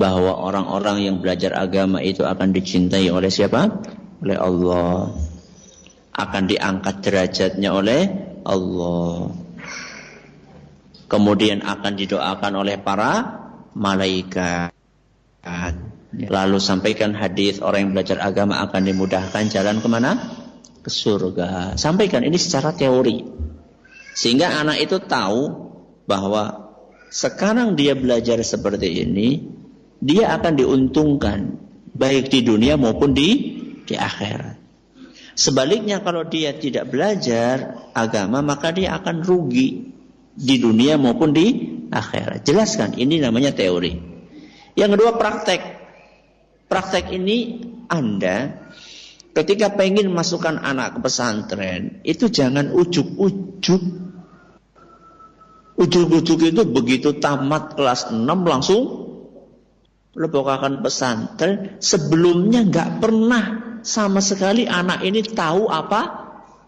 [0.00, 3.82] bahwa orang-orang yang belajar agama itu akan dicintai oleh siapa?
[4.24, 5.12] Oleh Allah.
[6.12, 8.00] Akan diangkat derajatnya oleh
[8.44, 9.32] Allah
[11.12, 13.44] kemudian akan didoakan oleh para
[13.76, 14.72] malaikat.
[16.12, 20.16] Lalu sampaikan hadis orang yang belajar agama akan dimudahkan jalan ke mana?
[20.80, 21.76] Ke surga.
[21.76, 23.20] Sampaikan ini secara teori.
[24.16, 25.68] Sehingga anak itu tahu
[26.08, 26.72] bahwa
[27.12, 29.51] sekarang dia belajar seperti ini,
[30.02, 31.62] dia akan diuntungkan
[31.94, 33.30] baik di dunia maupun di
[33.86, 34.58] di akhirat.
[35.32, 39.94] Sebaliknya kalau dia tidak belajar agama maka dia akan rugi
[40.34, 41.46] di dunia maupun di
[41.88, 42.42] akhirat.
[42.42, 43.96] Jelaskan, ini namanya teori.
[44.74, 45.60] Yang kedua praktek.
[46.68, 47.60] Praktek ini
[47.92, 48.64] Anda
[49.36, 53.82] ketika pengen masukkan anak ke pesantren, itu jangan ujuk-ujuk.
[55.72, 59.01] Ujuk-ujuk itu begitu tamat kelas 6 langsung
[60.12, 61.80] lebokakan pesantren.
[61.80, 63.44] Sebelumnya nggak pernah
[63.82, 66.00] sama sekali anak ini tahu apa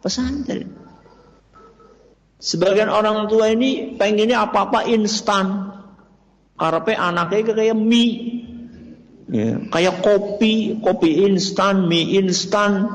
[0.01, 0.84] pesantren.
[2.45, 5.72] Sebagian orang tua ini pengennya apa-apa instan.
[6.55, 8.45] Karena anaknya kayak mie.
[9.24, 12.92] Ya, kayak kopi, kopi instan, mie instan.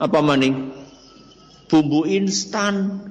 [0.00, 0.72] Apa maning?
[1.68, 3.04] Bumbu instan.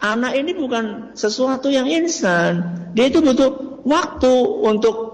[0.00, 2.88] Anak ini bukan sesuatu yang instan.
[2.96, 4.32] Dia itu butuh waktu
[4.66, 5.11] untuk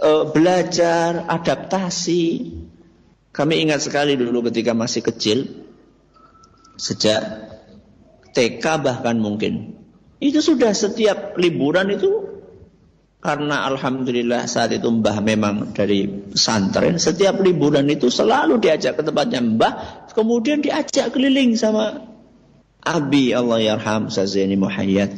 [0.00, 2.54] uh, belajar, adaptasi.
[3.34, 5.38] Kami ingat sekali dulu ketika masih kecil,
[6.78, 7.50] sejak
[8.34, 9.74] TK bahkan mungkin.
[10.22, 12.24] Itu sudah setiap liburan itu
[13.24, 19.40] karena alhamdulillah saat itu Mbah memang dari pesantren, setiap liburan itu selalu diajak ke tempatnya
[19.40, 19.72] Mbah,
[20.12, 22.04] kemudian diajak keliling sama
[22.84, 25.16] Abi Allah yarham Zaini Muhayyad.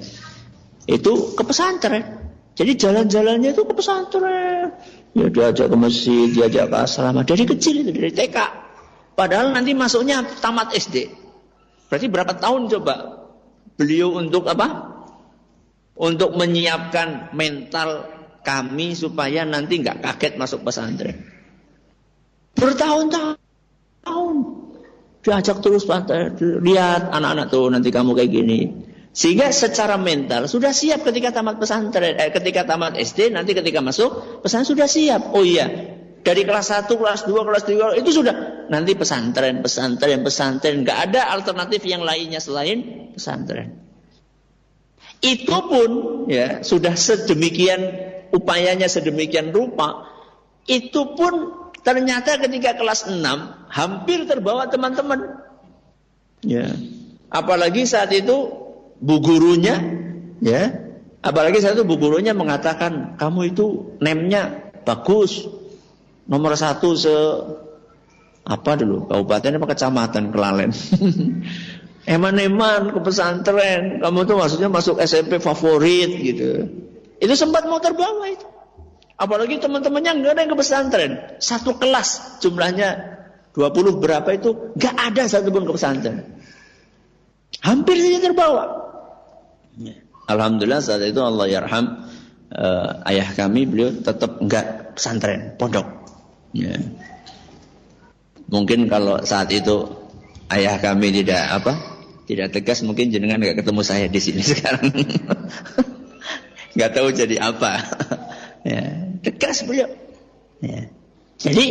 [0.87, 2.16] Itu ke pesantren.
[2.57, 4.73] Jadi jalan-jalannya itu ke pesantren.
[5.13, 7.21] Ya diajak ke masjid, diajak ke asrama.
[7.21, 8.37] Dari kecil itu, dari TK.
[9.13, 11.09] Padahal nanti masuknya tamat SD.
[11.93, 12.95] Berarti berapa tahun coba
[13.77, 14.97] beliau untuk apa?
[15.97, 18.09] Untuk menyiapkan mental
[18.45, 21.29] kami supaya nanti nggak kaget masuk pesantren.
[22.57, 24.37] Bertahun-tahun.
[25.25, 26.37] Diajak terus pesantren.
[26.41, 28.86] Lihat anak-anak tuh nanti kamu kayak gini.
[29.17, 34.45] Sehingga secara mental sudah siap ketika tamat pesantren, eh, ketika tamat SD, nanti ketika masuk
[34.45, 35.33] pesantren sudah siap.
[35.33, 35.65] Oh iya,
[36.21, 41.33] dari kelas 1, kelas 2, kelas 3 itu sudah nanti pesantren, pesantren, pesantren, nggak ada
[41.33, 43.81] alternatif yang lainnya selain pesantren.
[45.25, 45.91] Itu pun
[46.29, 47.81] ya sudah sedemikian
[48.37, 50.13] upayanya sedemikian rupa,
[50.69, 53.25] itu pun ternyata ketika kelas 6
[53.73, 55.41] hampir terbawa teman-teman.
[56.45, 56.69] Ya.
[57.33, 58.66] Apalagi saat itu
[59.01, 59.77] bu gurunya
[60.41, 60.87] ya.
[61.25, 65.51] Apalagi satu bu gurunya mengatakan kamu itu nemnya bagus.
[66.27, 67.17] Nomor satu se
[68.47, 69.11] apa dulu?
[69.11, 70.71] Kabupaten apa kecamatan Kelalen?
[72.15, 73.99] Eman-eman ke pesantren.
[73.99, 76.71] Kamu tuh maksudnya masuk SMP favorit gitu.
[77.19, 78.47] Itu sempat mau terbawa itu.
[79.19, 81.13] Apalagi teman-temannya nggak ada yang ke pesantren.
[81.43, 83.19] Satu kelas jumlahnya
[83.59, 86.39] 20 berapa itu nggak ada satupun ke pesantren.
[87.67, 88.86] Hampir saja terbawa
[90.27, 92.09] Alhamdulillah saat itu Allah yarham
[92.51, 95.87] uh, ayah kami beliau tetap enggak pesantren, pondok.
[96.51, 96.75] Ya.
[98.51, 99.87] Mungkin kalau saat itu
[100.51, 101.73] ayah kami tidak apa?
[102.27, 104.91] Tidak tegas mungkin jenengan enggak ketemu saya di sini sekarang.
[106.75, 107.73] Enggak tahu jadi apa.
[108.71, 108.83] ya,
[109.23, 109.93] tegas beliau.
[110.59, 110.91] Ya.
[111.37, 111.67] Jadi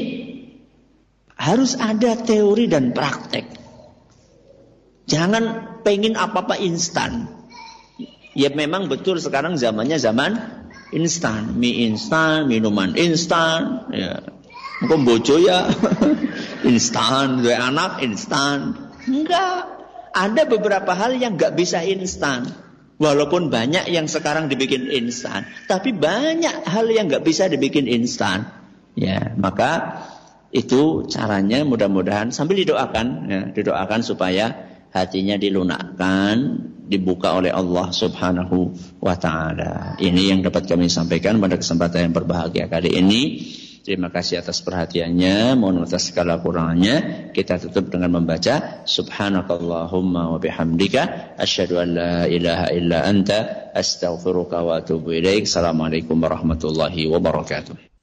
[1.36, 3.52] harus ada teori dan praktek.
[5.06, 7.35] Jangan pengen apa-apa instan.
[8.36, 10.36] Ya memang betul sekarang zamannya zaman
[10.92, 14.20] instan, mie instan, minuman instan, ya.
[14.84, 15.72] Mungkin bojo ya
[16.70, 18.76] instan, dua anak instan.
[19.08, 19.72] Enggak.
[20.16, 22.48] Ada beberapa hal yang enggak bisa instan.
[22.96, 28.48] Walaupun banyak yang sekarang dibikin instan, tapi banyak hal yang enggak bisa dibikin instan.
[28.96, 30.04] Ya, maka
[30.56, 36.36] itu caranya mudah-mudahan sambil didoakan, ya, didoakan supaya hatinya dilunakkan,
[36.88, 38.72] dibuka oleh Allah Subhanahu
[39.04, 40.00] wa taala.
[40.00, 43.22] Ini yang dapat kami sampaikan pada kesempatan yang berbahagia kali ini.
[43.86, 45.62] Terima kasih atas perhatiannya.
[45.62, 47.30] Mohon atas segala kurangnya.
[47.30, 54.82] Kita tutup dengan membaca Subhanakallahumma wa bihamdika asyhadu an la ilaha illa anta astaghfiruka wa
[54.82, 55.46] atubu ilaik.
[55.46, 57.95] Assalamualaikum warahmatullahi wabarakatuh.